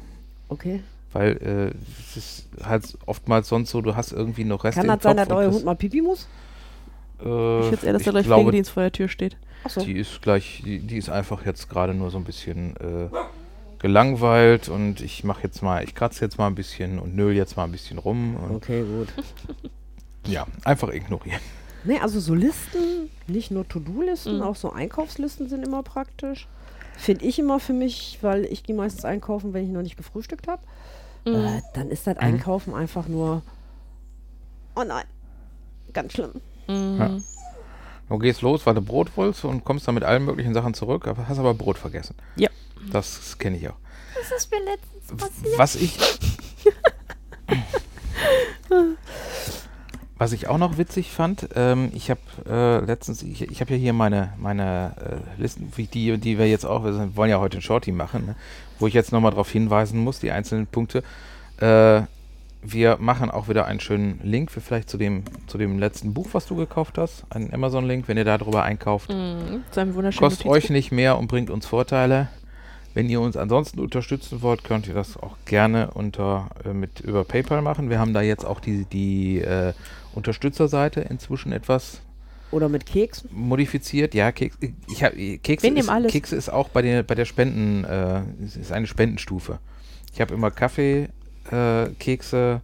Okay. 0.49 0.81
Weil 1.15 1.71
äh, 1.73 1.77
es 2.09 2.17
ist 2.17 2.47
halt 2.61 2.97
oftmals 3.05 3.47
sonst 3.47 3.69
so, 3.71 3.79
du 3.79 3.95
hast 3.95 4.11
irgendwie 4.11 4.43
noch 4.43 4.65
Reste 4.65 4.81
Kann 4.81 4.89
im 4.89 4.95
das 4.95 5.03
sein, 5.03 5.15
dass 5.15 5.29
euer 5.29 5.49
Hund 5.49 5.63
mal 5.63 5.73
Pipi 5.77 6.01
muss? 6.01 6.27
Äh, 7.23 7.59
Ich 7.61 7.69
schätze 7.69 7.85
eher, 7.85 7.93
dass 7.93 8.03
da 8.03 8.11
gleich 8.11 8.25
glaube, 8.25 8.41
Pflegedienst 8.43 8.71
vor 8.71 8.83
der 8.83 8.91
Tür 8.91 9.07
steht. 9.07 9.37
Achso. 9.63 9.79
Die 9.81 9.93
ist 9.93 10.21
gleich, 10.21 10.61
die, 10.65 10.79
die 10.79 10.97
ist 10.97 11.09
einfach 11.09 11.45
jetzt 11.45 11.69
gerade 11.69 11.93
nur 11.93 12.11
so 12.11 12.17
ein 12.17 12.25
bisschen 12.25 12.75
äh, 12.75 13.07
gelangweilt 13.79 14.67
und 14.67 14.99
ich 14.99 15.23
mache 15.23 15.43
jetzt 15.43 15.63
mal, 15.63 15.85
ich 15.85 15.95
kratze 15.95 16.25
jetzt 16.25 16.37
mal 16.37 16.47
ein 16.47 16.55
bisschen 16.55 16.99
und 16.99 17.15
nöl 17.15 17.33
jetzt 17.33 17.55
mal 17.55 17.63
ein 17.63 17.71
bisschen 17.71 17.97
rum 17.97 18.35
und 18.35 18.55
Okay, 18.57 18.83
gut. 18.83 19.07
ja, 20.27 20.45
einfach 20.65 20.89
ignorieren. 20.89 21.39
Ne, 21.85 22.01
also 22.01 22.19
so 22.19 22.33
Listen, 22.33 23.09
nicht 23.27 23.51
nur 23.51 23.65
To-Do-Listen, 23.69 24.37
Mhm. 24.37 24.41
auch 24.41 24.57
so 24.57 24.73
Einkaufslisten 24.73 25.47
sind 25.47 25.65
immer 25.65 25.81
praktisch. 25.81 26.47
Finde 26.97 27.23
ich 27.25 27.39
immer 27.39 27.61
für 27.61 27.71
mich, 27.73 28.19
weil 28.21 28.43
ich 28.43 28.63
gehe 28.63 28.75
meistens 28.75 29.05
einkaufen, 29.05 29.53
wenn 29.53 29.63
ich 29.63 29.69
noch 29.71 29.81
nicht 29.81 29.95
gefrühstückt 29.95 30.49
habe. 30.49 30.61
Mhm. 31.25 31.33
Äh, 31.35 31.61
dann 31.73 31.89
ist 31.89 32.07
das 32.07 32.17
Einkaufen 32.17 32.73
einfach 32.73 33.07
nur. 33.07 33.41
Oh 34.75 34.83
nein, 34.83 35.05
ganz 35.93 36.13
schlimm. 36.13 36.41
Mhm. 36.67 36.97
Ja. 36.99 37.17
Du 38.09 38.19
gehst 38.19 38.41
los, 38.41 38.65
weil 38.65 38.75
du 38.75 38.81
Brot 38.81 39.15
wolltest 39.17 39.45
und 39.45 39.63
kommst 39.63 39.87
dann 39.87 39.95
mit 39.95 40.03
allen 40.03 40.25
möglichen 40.25 40.53
Sachen 40.53 40.75
zurück, 40.75 41.07
aber 41.07 41.27
hast 41.27 41.39
aber 41.39 41.53
Brot 41.55 41.77
vergessen. 41.77 42.15
Ja. 42.35 42.49
Das 42.91 43.37
kenne 43.39 43.57
ich 43.57 43.67
auch. 43.67 43.75
Das 44.15 44.31
ist 44.31 44.51
mir 44.51 44.59
letztens 44.63 45.57
Was 45.57 45.75
ich. 45.75 45.97
Was 50.17 50.31
ich 50.31 50.47
auch 50.47 50.57
noch 50.57 50.77
witzig 50.77 51.11
fand, 51.11 51.49
ähm, 51.55 51.91
ich 51.93 52.09
habe 52.09 52.21
äh, 52.47 52.79
letztens, 52.85 53.21
ich, 53.21 53.41
ich 53.41 53.59
habe 53.59 53.73
ja 53.73 53.77
hier 53.77 53.91
meine, 53.91 54.31
meine 54.37 54.95
äh, 55.37 55.41
Listen, 55.41 55.73
die, 55.75 56.17
die 56.17 56.37
wir 56.39 56.47
jetzt 56.47 56.65
auch, 56.65 56.85
wir 56.85 56.93
sind, 56.93 57.17
wollen 57.17 57.29
ja 57.29 57.41
heute 57.41 57.57
ein 57.57 57.61
Shorty 57.61 57.91
machen, 57.91 58.27
ne? 58.27 58.35
Wo 58.79 58.87
ich 58.87 58.93
jetzt 58.93 59.11
nochmal 59.11 59.31
darauf 59.31 59.49
hinweisen 59.51 59.99
muss, 59.99 60.19
die 60.19 60.31
einzelnen 60.31 60.67
Punkte. 60.67 61.03
Äh, 61.59 62.01
wir 62.67 62.97
machen 62.99 63.29
auch 63.29 63.47
wieder 63.47 63.65
einen 63.65 63.79
schönen 63.79 64.19
Link 64.23 64.49
für 64.49 64.59
vielleicht 64.59 64.89
zu 64.89 64.97
dem, 64.97 65.23
zu 65.47 65.57
dem 65.57 65.77
letzten 65.77 66.13
Buch, 66.13 66.29
was 66.31 66.47
du 66.47 66.55
gekauft 66.55 66.97
hast, 66.97 67.25
einen 67.29 67.53
Amazon-Link, 67.53 68.07
wenn 68.07 68.17
ihr 68.17 68.25
darüber 68.25 68.63
einkauft. 68.63 69.09
Wunderschönen 69.95 70.29
Kostet 70.29 70.47
euch 70.47 70.69
nicht 70.69 70.91
mehr 70.91 71.17
und 71.17 71.27
bringt 71.27 71.49
uns 71.49 71.67
Vorteile. 71.67 72.29
Wenn 72.95 73.09
ihr 73.09 73.19
uns 73.19 73.35
ansonsten 73.35 73.81
unterstützen 73.81 74.41
wollt, 74.41 74.63
könnt 74.63 74.87
ihr 74.87 74.93
das 74.93 75.17
auch 75.17 75.35
gerne 75.45 75.91
unter, 75.91 76.49
äh, 76.63 76.73
mit, 76.73 77.01
über 77.01 77.23
PayPal 77.25 77.61
machen. 77.61 77.89
Wir 77.89 77.99
haben 77.99 78.13
da 78.13 78.21
jetzt 78.21 78.45
auch 78.45 78.59
die, 78.59 78.85
die 78.85 79.41
äh, 79.41 79.73
Unterstützerseite 80.13 81.01
inzwischen 81.01 81.51
etwas 81.51 82.01
Oder 82.51 82.69
mit 82.69 82.85
Keks. 82.85 83.25
modifiziert. 83.31 84.13
Ja, 84.13 84.31
Keks, 84.31 84.57
ich 84.87 85.03
hab, 85.03 85.13
Kekse, 85.13 85.67
ist. 85.67 85.89
Kekse 86.11 86.35
ist 86.35 86.49
auch 86.49 86.69
bei 86.69 86.81
der, 86.81 87.03
bei 87.03 87.15
der 87.15 87.25
Spenden, 87.25 87.83
äh, 87.83 88.21
ist 88.43 88.71
eine 88.71 88.87
Spendenstufe. 88.87 89.59
Ich 90.13 90.21
habe 90.21 90.33
immer 90.33 90.51
Kaffee, 90.51 91.09
äh, 91.51 91.87
Kekse, 91.99 92.61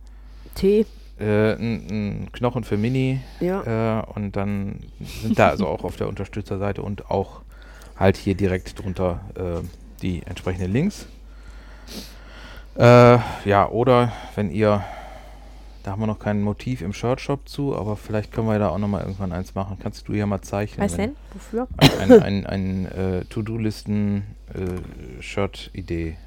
Tee. 0.56 0.86
äh, 1.20 1.54
ein 1.54 2.30
Knochen 2.32 2.63
für 2.63 2.78
Mini, 2.78 3.20
Ja. 3.41 4.00
äh, 4.00 4.04
und 4.15 4.36
dann 4.36 4.80
sind 5.24 5.38
da 5.38 5.50
also 5.50 5.67
auch 5.67 5.84
auf 5.84 5.98
der 5.98 6.08
Unterstützerseite 6.08 6.82
und 6.82 7.10
auch 7.12 7.41
halt 7.98 8.15
hier 8.17 8.36
direkt 8.36 8.80
drunter 8.82 9.20
äh, 9.36 9.65
die 10.02 10.22
entsprechenden 10.26 10.72
Links. 10.72 11.06
Ja, 12.78 13.67
oder 13.70 14.13
wenn 14.36 14.50
ihr, 14.50 14.84
da 15.84 15.91
haben 15.91 16.02
wir 16.02 16.08
noch 16.08 16.20
kein 16.20 16.41
Motiv 16.41 16.82
im 16.82 16.94
Shirt-Shop 16.94 17.48
zu, 17.48 17.76
aber 17.76 17.98
vielleicht 17.98 18.32
können 18.32 18.48
wir 18.48 18.58
da 18.60 18.70
auch 18.70 18.78
nochmal 18.78 19.02
irgendwann 19.02 19.32
eins 19.32 19.56
machen. 19.56 19.78
Kannst 19.82 20.08
du 20.08 20.13
ja 20.13 20.26
mal 20.26 20.41
zeichnen. 20.41 20.86
Was 20.86 20.96
denn? 20.96 21.15
Wofür? 21.34 21.67
Ein, 21.78 22.12
ein, 22.12 22.22
ein, 22.22 22.46
ein 22.46 22.86
äh, 22.86 23.26
To-Do-Listen-Shirt-Idee. 23.26 26.17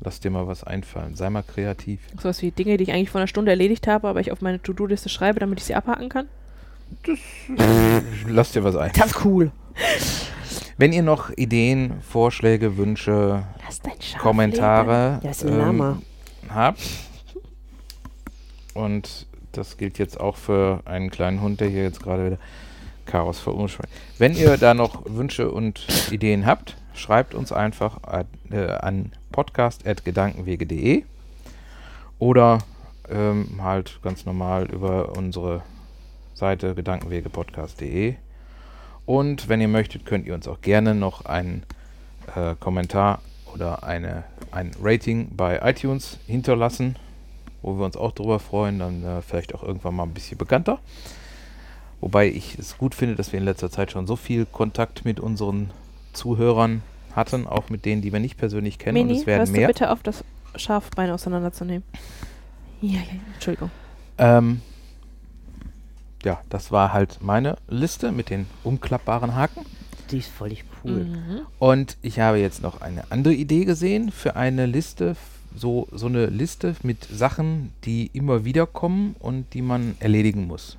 Lass 0.00 0.20
dir 0.20 0.30
mal 0.30 0.46
was 0.46 0.62
einfallen. 0.62 1.16
Sei 1.16 1.30
mal 1.30 1.42
kreativ. 1.42 2.00
Sowas 2.20 2.42
wie 2.42 2.50
Dinge, 2.50 2.76
die 2.76 2.84
ich 2.84 2.92
eigentlich 2.92 3.10
vor 3.10 3.20
einer 3.20 3.28
Stunde 3.28 3.50
erledigt 3.50 3.86
habe, 3.86 4.08
aber 4.08 4.20
ich 4.20 4.30
auf 4.30 4.42
meine 4.42 4.62
To-Do-Liste 4.62 5.08
schreibe, 5.08 5.40
damit 5.40 5.58
ich 5.58 5.64
sie 5.64 5.74
abhaken 5.74 6.08
kann. 6.08 6.28
Lass 8.28 8.52
dir 8.52 8.62
was 8.62 8.76
ein. 8.76 8.92
Das 8.94 9.06
ist 9.06 9.24
cool. 9.24 9.50
Wenn 10.78 10.92
ihr 10.92 11.02
noch 11.02 11.30
Ideen, 11.36 12.02
Vorschläge, 12.02 12.76
Wünsche, 12.76 13.44
Kommentare 14.18 15.20
Lama. 15.42 16.02
habt. 16.50 16.80
Und 18.76 19.26
das 19.52 19.78
gilt 19.78 19.98
jetzt 19.98 20.20
auch 20.20 20.36
für 20.36 20.82
einen 20.84 21.10
kleinen 21.10 21.40
Hund, 21.40 21.60
der 21.60 21.68
hier 21.68 21.82
jetzt 21.82 22.02
gerade 22.02 22.26
wieder 22.26 22.38
Chaos 23.06 23.38
verursacht. 23.38 23.88
Wenn 24.18 24.34
ihr 24.34 24.56
da 24.56 24.74
noch 24.74 25.02
Wünsche 25.06 25.50
und 25.50 25.86
Ideen 26.10 26.44
habt, 26.44 26.76
schreibt 26.94 27.34
uns 27.34 27.52
einfach 27.52 28.02
an, 28.02 28.26
äh, 28.50 28.66
an 28.66 29.12
podcast.gedankenwege.de 29.32 31.04
oder 32.18 32.58
ähm, 33.08 33.60
halt 33.62 34.00
ganz 34.02 34.26
normal 34.26 34.66
über 34.66 35.16
unsere 35.16 35.62
Seite 36.34 36.74
gedankenwegepodcast.de. 36.74 38.16
Und 39.04 39.48
wenn 39.48 39.60
ihr 39.60 39.68
möchtet, 39.68 40.04
könnt 40.04 40.26
ihr 40.26 40.34
uns 40.34 40.48
auch 40.48 40.60
gerne 40.60 40.94
noch 40.94 41.24
einen 41.24 41.62
äh, 42.34 42.56
Kommentar 42.58 43.20
oder 43.54 43.84
eine, 43.84 44.24
ein 44.50 44.72
Rating 44.82 45.28
bei 45.36 45.60
iTunes 45.62 46.18
hinterlassen, 46.26 46.96
wo 47.66 47.76
wir 47.78 47.84
uns 47.84 47.96
auch 47.96 48.12
drüber 48.12 48.38
freuen, 48.38 48.78
dann 48.78 49.04
äh, 49.04 49.20
vielleicht 49.22 49.54
auch 49.54 49.62
irgendwann 49.62 49.96
mal 49.96 50.04
ein 50.04 50.14
bisschen 50.14 50.38
bekannter. 50.38 50.78
Wobei 52.00 52.28
ich 52.28 52.58
es 52.58 52.78
gut 52.78 52.94
finde, 52.94 53.16
dass 53.16 53.32
wir 53.32 53.40
in 53.40 53.44
letzter 53.44 53.70
Zeit 53.70 53.90
schon 53.90 54.06
so 54.06 54.14
viel 54.14 54.46
Kontakt 54.46 55.04
mit 55.04 55.18
unseren 55.18 55.70
Zuhörern 56.12 56.82
hatten, 57.14 57.46
auch 57.46 57.68
mit 57.68 57.84
denen, 57.84 58.02
die 58.02 58.12
wir 58.12 58.20
nicht 58.20 58.36
persönlich 58.36 58.78
kennen. 58.78 58.98
und 58.98 59.06
Mini, 59.08 59.20
es 59.20 59.26
werden 59.26 59.40
hörst 59.40 59.52
mehr. 59.52 59.66
du 59.66 59.72
bitte 59.72 59.90
auf, 59.90 60.02
das 60.02 60.22
Schafbein 60.54 61.10
auseinanderzunehmen? 61.10 61.82
Ja, 62.80 63.00
ja. 63.00 63.20
Entschuldigung. 63.34 63.70
Ähm, 64.18 64.60
ja, 66.24 66.40
das 66.48 66.70
war 66.70 66.92
halt 66.92 67.18
meine 67.20 67.56
Liste 67.68 68.12
mit 68.12 68.30
den 68.30 68.46
umklappbaren 68.62 69.34
Haken. 69.34 69.66
Die 70.10 70.18
ist 70.18 70.30
völlig 70.30 70.64
cool. 70.84 71.04
Mhm. 71.04 71.40
Und 71.58 71.96
ich 72.02 72.20
habe 72.20 72.38
jetzt 72.38 72.62
noch 72.62 72.80
eine 72.80 73.10
andere 73.10 73.34
Idee 73.34 73.64
gesehen 73.64 74.12
für 74.12 74.36
eine 74.36 74.66
Liste, 74.66 75.16
so, 75.56 75.88
so 75.92 76.06
eine 76.06 76.26
Liste 76.26 76.76
mit 76.82 77.04
Sachen, 77.04 77.72
die 77.84 78.10
immer 78.12 78.44
wieder 78.44 78.66
kommen 78.66 79.16
und 79.18 79.52
die 79.54 79.62
man 79.62 79.96
erledigen 80.00 80.46
muss. 80.46 80.76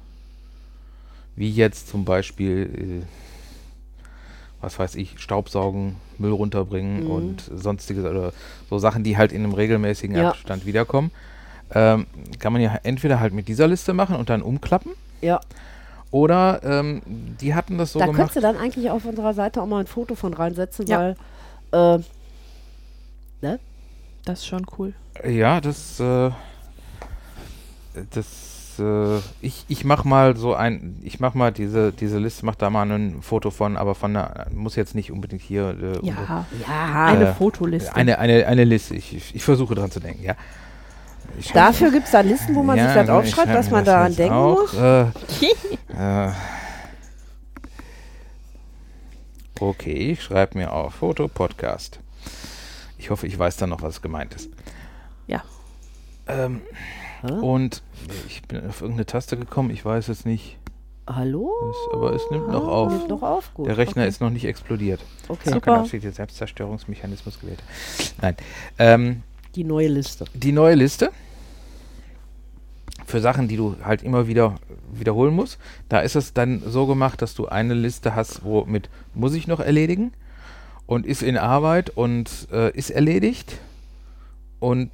Wie 1.35 1.49
jetzt 1.51 1.87
zum 1.89 2.05
Beispiel, 2.05 3.01
äh, 3.03 4.03
was 4.61 4.77
weiß 4.79 4.95
ich, 4.95 5.19
Staubsaugen, 5.19 5.95
Müll 6.17 6.31
runterbringen 6.31 7.03
Mhm. 7.05 7.11
und 7.11 7.51
sonstiges 7.55 8.05
oder 8.05 8.33
so 8.69 8.79
Sachen, 8.79 9.03
die 9.03 9.17
halt 9.17 9.31
in 9.31 9.43
einem 9.43 9.53
regelmäßigen 9.53 10.15
Ja. 10.15 10.29
Abstand 10.29 10.65
wiederkommen. 10.65 11.11
Ähm, 11.73 12.07
kann 12.39 12.53
man 12.53 12.61
ja 12.61 12.79
entweder 12.83 13.19
halt 13.19 13.33
mit 13.33 13.47
dieser 13.47 13.67
Liste 13.67 13.93
machen 13.93 14.15
und 14.15 14.29
dann 14.29 14.41
umklappen. 14.41 14.93
Ja, 15.21 15.41
Oder 16.09 16.61
ähm, 16.63 17.01
die 17.41 17.53
hatten 17.53 17.77
das 17.77 17.91
so 17.91 17.99
da 17.99 18.05
gemacht. 18.05 18.17
könntest 18.19 18.37
du 18.37 18.41
dann 18.41 18.55
eigentlich 18.55 18.89
auf 18.89 19.03
unserer 19.03 19.33
Seite 19.33 19.61
auch 19.61 19.65
mal 19.67 19.81
ein 19.81 19.87
Foto 19.87 20.15
von 20.15 20.33
reinsetzen, 20.33 20.87
Ja. 20.87 21.15
weil 21.71 21.97
äh, 21.97 22.01
ne? 23.41 23.59
Das 24.27 24.39
ist 24.39 24.47
schon 24.47 24.65
cool. 24.77 24.93
Ja, 25.25 25.61
das, 25.61 26.01
äh, 26.01 26.31
das, 28.11 28.77
äh, 28.77 29.19
ich, 29.39 29.63
ich 29.69 29.85
mach 29.85 30.03
mal 30.03 30.35
so 30.35 30.53
ein, 30.53 30.99
ich 31.01 31.21
mach 31.21 31.33
mal 31.33 31.53
diese, 31.53 31.93
diese 31.93 32.17
Liste, 32.19 32.45
mach 32.45 32.55
da 32.55 32.69
mal 32.69 32.91
ein 32.91 33.21
Foto 33.21 33.51
von, 33.51 33.77
aber 33.77 33.95
von 33.95 34.13
einer, 34.17 34.47
muss 34.53 34.75
jetzt 34.75 34.95
nicht 34.95 35.13
unbedingt 35.13 35.41
hier, 35.41 35.69
äh, 35.81 36.05
Ja, 36.05 36.45
Ja, 36.67 37.05
eine 37.05 37.33
Fotoliste. 37.35 37.95
eine, 37.95 38.19
eine, 38.19 38.45
eine 38.47 38.65
Liste, 38.65 38.95
ich, 38.95 39.15
ich, 39.15 39.33
ich 39.33 39.43
versuche 39.45 39.75
dran 39.75 39.91
zu 39.91 40.01
denken, 40.01 40.25
ja. 40.25 40.35
Ich 41.39 41.53
dafür 41.53 41.89
gibt 41.89 42.07
es 42.07 42.11
da 42.11 42.19
Listen, 42.19 42.53
wo 42.53 42.63
man 42.63 42.77
Ja, 42.77 42.87
sich 42.87 42.95
das 42.95 43.09
aufschreibt, 43.09 43.47
schreib 43.47 43.55
dass 43.55 43.71
man 43.71 43.85
das 43.85 43.93
daran 43.93 44.07
jetzt 44.07 44.19
denken 44.19 44.33
auch, 44.33 44.59
muss. 44.59 44.73
Äh, 44.73 45.05
äh, 46.27 46.31
okay, 49.61 50.11
ich 50.11 50.21
schreibe 50.21 50.57
mir 50.57 50.73
auf 50.73 50.95
Foto, 50.95 51.29
Podcast. 51.29 52.01
Ich 52.97 53.10
hoffe, 53.10 53.27
ich 53.27 53.38
weiß 53.38 53.57
dann 53.57 53.69
noch, 53.69 53.81
was 53.81 54.01
gemeint 54.01 54.33
ist. 54.33 54.49
Ja. 55.27 55.43
Ähm, 56.27 56.62
und 57.41 57.81
ich 58.27 58.41
bin 58.43 58.65
auf 58.67 58.81
irgendeine 58.81 59.05
Taste 59.05 59.38
gekommen, 59.38 59.69
ich 59.69 59.83
weiß 59.83 60.10
es 60.10 60.25
nicht. 60.25 60.57
Hallo? 61.10 61.53
Es, 61.71 61.93
aber 61.93 62.13
es 62.13 62.21
nimmt 62.31 62.49
noch 62.49 62.65
Ah, 62.67 62.71
auf. 62.71 62.91
Nimmt 62.91 63.07
noch 63.10 63.21
auf, 63.21 63.53
gut. 63.53 63.67
Der 63.67 63.77
Rechner 63.77 64.01
okay. 64.03 64.10
ist 64.10 64.19
noch 64.19 64.29
nicht 64.29 64.43
explodiert. 64.45 64.99
Okay. 65.29 65.51
Super. 65.51 65.86
Steht 65.86 66.01
hier 66.01 66.12
Selbstzerstörungsmechanismus 66.12 67.39
gewählt. 67.39 67.63
Nein. 68.21 68.36
Ähm, 68.77 69.23
Die 69.55 69.63
neue 69.63 69.88
Liste. 69.88 70.25
die 70.33 70.51
neue 70.51 70.75
Liste 70.75 71.12
für 73.05 73.21
Sachen, 73.21 73.47
die 73.47 73.55
du 73.55 73.77
halt 73.83 74.03
immer 74.03 74.27
wieder 74.27 74.55
wiederholen 74.91 75.33
musst. 75.33 75.60
Da 75.88 76.01
ist 76.01 76.15
es 76.17 76.33
dann 76.33 76.62
so 76.65 76.88
gemacht, 76.88 77.21
dass 77.21 77.36
du 77.36 77.47
eine 77.47 77.73
Liste 77.73 78.15
hast, 78.15 78.43
wo 78.43 78.65
mit 78.65 78.89
muss 79.13 79.33
ich 79.33 79.47
noch 79.47 79.62
erledigen 79.62 80.12
und 80.88 81.06
ist 81.06 81.21
in 81.21 81.38
Arbeit 81.38 81.91
und 81.91 82.47
äh, 82.52 82.71
ist 82.71 82.89
erledigt. 82.89 83.60
Und 84.60 84.89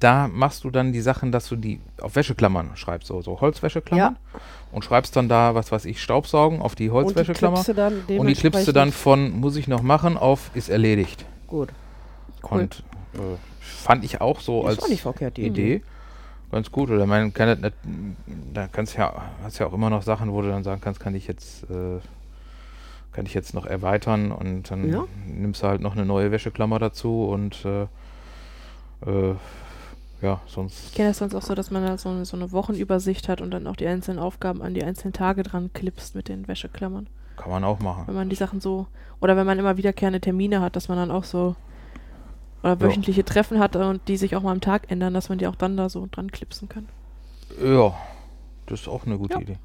da 0.00 0.28
machst 0.28 0.64
du 0.64 0.70
dann 0.70 0.92
die 0.92 1.00
Sachen, 1.00 1.30
dass 1.30 1.48
du 1.48 1.56
die 1.56 1.80
auf 2.00 2.16
Wäscheklammern 2.16 2.70
schreibst, 2.74 3.08
so, 3.08 3.22
so 3.22 3.40
Holzwäscheklammern. 3.40 4.16
Und 4.72 4.84
schreibst 4.84 5.14
dann 5.14 5.28
da, 5.28 5.54
was 5.54 5.70
weiß 5.70 5.84
ich, 5.84 6.02
Staubsaugen 6.02 6.60
auf 6.60 6.74
die 6.74 6.90
Holzwäscheklammer. 6.90 7.64
Und 8.08 8.26
die 8.26 8.34
klippst 8.34 8.66
du 8.66 8.72
dann 8.72 8.90
von 8.90 9.30
muss 9.30 9.56
ich 9.56 9.68
noch 9.68 9.82
machen 9.82 10.16
auf 10.16 10.50
ist 10.54 10.68
erledigt. 10.68 11.24
Gut. 11.46 11.68
Cool. 12.42 12.62
Und 12.62 12.82
äh, 13.14 13.18
fand 13.60 14.04
ich 14.04 14.20
auch 14.20 14.40
so 14.40 14.62
Ist 14.62 14.82
als 14.82 14.92
auch 14.92 14.98
verkehrt, 14.98 15.38
Idee 15.38 15.82
ganz 16.50 16.70
gut. 16.70 16.90
Oder 16.90 17.06
man 17.06 17.32
kann 17.32 17.48
das 17.48 17.58
nicht, 17.58 17.74
da 18.52 18.68
kannst 18.68 18.96
ja, 18.96 19.12
hast 19.42 19.58
ja 19.58 19.66
auch 19.66 19.72
immer 19.72 19.90
noch 19.90 20.02
Sachen, 20.02 20.32
wo 20.32 20.42
du 20.42 20.48
dann 20.48 20.64
sagen 20.64 20.80
kannst, 20.80 21.00
kann 21.00 21.14
ich 21.14 21.26
jetzt, 21.26 21.64
äh, 21.64 22.00
kann 23.16 23.24
ich 23.26 23.32
jetzt 23.34 23.54
noch 23.54 23.64
erweitern 23.64 24.30
und 24.30 24.70
dann 24.70 24.88
Ja. 24.92 25.04
nimmst 25.26 25.62
du 25.62 25.66
halt 25.66 25.80
noch 25.80 25.96
eine 25.96 26.04
neue 26.04 26.30
Wäscheklammer 26.30 26.78
dazu 26.78 27.24
und 27.24 27.64
äh, 27.64 27.84
äh, 29.06 29.34
ja, 30.20 30.40
sonst 30.46 30.88
Ich 30.90 30.94
kenne 30.94 31.08
das 31.08 31.18
sonst 31.18 31.34
auch 31.34 31.40
so, 31.42 31.54
dass 31.54 31.70
man 31.70 31.82
da 31.82 31.96
so 31.96 32.10
eine, 32.10 32.26
so 32.26 32.36
eine 32.36 32.52
Wochenübersicht 32.52 33.28
hat 33.30 33.40
und 33.40 33.50
dann 33.52 33.66
auch 33.66 33.76
die 33.76 33.86
einzelnen 33.86 34.18
Aufgaben 34.18 34.60
an 34.60 34.74
die 34.74 34.84
einzelnen 34.84 35.14
Tage 35.14 35.42
dran 35.42 35.70
klippst 35.72 36.14
mit 36.14 36.28
den 36.28 36.46
Wäscheklammern. 36.46 37.06
kann 37.36 37.50
man 37.50 37.64
auch 37.64 37.80
machen. 37.80 38.04
Wenn 38.06 38.14
man 38.14 38.28
die 38.28 38.36
Sachen 38.36 38.60
so, 38.60 38.86
oder 39.20 39.34
wenn 39.36 39.46
man 39.46 39.58
immer 39.58 39.78
wiederkehrende 39.78 40.20
Termine 40.20 40.60
hat, 40.60 40.76
dass 40.76 40.88
man 40.88 40.98
dann 40.98 41.10
auch 41.10 41.24
so, 41.24 41.56
oder 42.62 42.74
Ja. 42.74 42.80
wöchentliche 42.82 43.24
Treffen 43.24 43.58
hat 43.60 43.76
und 43.76 44.06
die 44.08 44.18
sich 44.18 44.36
auch 44.36 44.42
mal 44.42 44.52
am 44.52 44.60
Tag 44.60 44.90
ändern, 44.90 45.14
dass 45.14 45.30
man 45.30 45.38
die 45.38 45.46
auch 45.46 45.56
dann 45.56 45.76
da 45.78 45.88
so 45.88 46.06
dran 46.10 46.30
klipsen 46.30 46.68
kann. 46.68 46.86
Ja, 47.62 47.94
das 48.66 48.80
ist 48.82 48.88
auch 48.88 49.06
eine 49.06 49.16
gute 49.16 49.34
Ja. 49.36 49.40
Idee. 49.40 49.56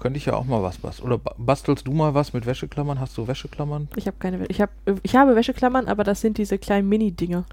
Könnte 0.00 0.16
ich 0.16 0.24
ja 0.26 0.32
auch 0.32 0.44
mal 0.46 0.62
was 0.62 0.78
basteln. 0.78 1.06
Oder 1.06 1.18
ba- 1.18 1.34
bastelst 1.36 1.86
du 1.86 1.92
mal 1.92 2.14
was 2.14 2.32
mit 2.32 2.46
Wäscheklammern? 2.46 2.98
Hast 3.00 3.16
du 3.18 3.28
Wäscheklammern? 3.28 3.86
Ich 3.96 4.06
habe 4.06 4.16
keine, 4.18 4.46
ich 4.46 4.60
habe, 4.62 4.72
ich 5.02 5.14
habe 5.14 5.36
Wäscheklammern, 5.36 5.88
aber 5.88 6.04
das 6.04 6.22
sind 6.22 6.38
diese 6.38 6.56
kleinen 6.56 6.88
Mini-Dinger. 6.88 7.44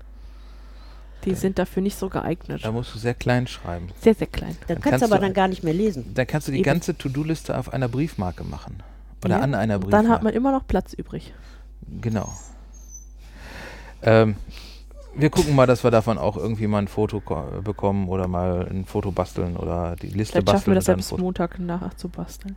Die 1.26 1.34
sind 1.36 1.60
dafür 1.60 1.84
nicht 1.84 1.98
so 1.98 2.08
geeignet. 2.08 2.62
Da 2.64 2.72
musst 2.72 2.96
du 2.96 3.00
sehr 3.00 3.14
klein 3.14 3.48
schreiben. 3.48 3.90
Sehr, 4.00 4.14
sehr 4.14 4.28
klein. 4.28 4.56
Dann 4.62 4.68
Dann 4.68 4.76
kannst 4.78 4.90
kannst 5.02 5.02
du 5.02 5.14
aber 5.14 5.20
dann 5.22 5.34
gar 5.34 5.50
nicht 5.50 5.62
mehr 5.64 5.74
lesen. 5.74 6.14
Dann 6.14 6.26
kannst 6.26 6.48
du 6.48 6.54
die 6.54 6.60
Eben. 6.60 6.66
ganze 6.66 6.98
To-Do-Liste 6.98 7.58
auf 7.58 7.74
einer 7.74 7.90
Briefmarke 7.90 8.46
machen. 8.46 8.82
Oder 9.26 9.38
Ja. 9.38 9.42
an 9.42 9.54
einer 9.54 9.78
Briefmarke. 9.80 10.06
dann 10.06 10.14
hat 10.14 10.24
man 10.24 10.34
immer 10.34 10.54
noch 10.54 10.66
Platz 10.66 10.94
übrig. 10.94 11.34
Genau. 12.02 12.32
Ähm, 14.04 14.36
wir 15.18 15.30
gucken 15.30 15.56
mal, 15.56 15.66
dass 15.66 15.84
wir 15.84 15.92
davon 15.92 16.18
auch 16.18 16.38
irgendwie 16.38 16.68
mal 16.68 16.80
ein 16.80 16.88
Foto 16.88 17.20
ko- 17.20 17.62
bekommen 17.64 18.08
oder 18.08 18.28
mal 18.28 18.68
ein 18.70 18.86
Foto 18.86 19.12
basteln 19.12 19.58
oder 19.58 19.96
die 19.96 20.08
Liste 20.08 20.34
Vielleicht 20.34 20.50
schaffen 20.50 20.74
basteln. 20.74 20.74
wir 20.74 20.76
das 20.76 20.88
und 20.88 20.88
dann 20.88 20.98
ja 21.00 21.10
bis 21.16 21.18
Montag 21.20 21.60
nachzubasteln. 21.60 22.56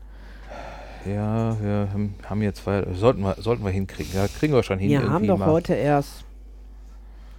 ja, 1.06 1.56
wir 1.60 1.88
haben- 2.28 2.42
jetzt 2.42 2.62
zwei, 2.62 2.86
sollten 2.94 3.22
wir, 3.22 3.36
sollten 3.38 3.64
wir 3.64 3.70
hinkriegen. 3.70 4.12
Ja, 4.14 4.26
kriegen 4.28 4.52
wir 4.52 4.62
schon 4.62 4.78
hin. 4.78 4.90
Wir 4.90 5.10
haben 5.10 5.26
doch 5.26 5.38
mal. 5.38 5.46
heute 5.48 5.74
erst 5.74 6.24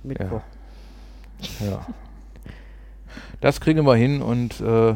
Mittwoch. 0.03 0.41
Ja. 1.59 1.85
Das 3.39 3.59
kriegen 3.59 3.85
wir 3.85 3.95
hin 3.95 4.21
und 4.21 4.61
äh, 4.61 4.95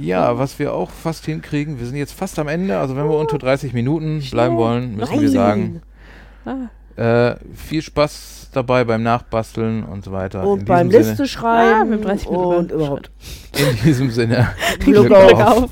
ja, 0.00 0.38
was 0.38 0.58
wir 0.58 0.72
auch 0.74 0.90
fast 0.90 1.24
hinkriegen, 1.26 1.78
wir 1.78 1.86
sind 1.86 1.96
jetzt 1.96 2.12
fast 2.12 2.38
am 2.38 2.48
Ende, 2.48 2.78
also 2.78 2.96
wenn 2.96 3.04
wir 3.08 3.16
unter 3.18 3.38
30 3.38 3.72
Minuten 3.72 4.20
bleiben 4.30 4.56
wollen, 4.56 4.96
müssen 4.96 5.12
wir 5.20 5.30
Nein. 5.30 5.80
sagen, 6.46 6.70
Ah, 6.96 7.00
äh, 7.30 7.36
viel 7.54 7.80
Spaß 7.82 8.43
dabei 8.56 8.84
beim 8.84 9.02
Nachbasteln 9.02 9.84
und 9.84 10.04
so 10.04 10.12
weiter. 10.12 10.46
Und 10.46 10.60
In 10.60 10.64
beim 10.66 10.88
diesem 10.88 11.02
Sinne- 11.02 11.10
Liste 11.12 11.28
schreiben 11.28 11.92
Ah, 11.92 11.96
30 11.96 12.30
Minuten 12.30 12.54
und 12.56 12.72
überhaupt. 12.72 13.10
In 13.58 13.82
diesem 13.84 14.10
Sinne, 14.10 14.48
Glück 14.80 15.06
Glück 15.06 15.12
auf. 15.12 15.62
auf. 15.64 15.70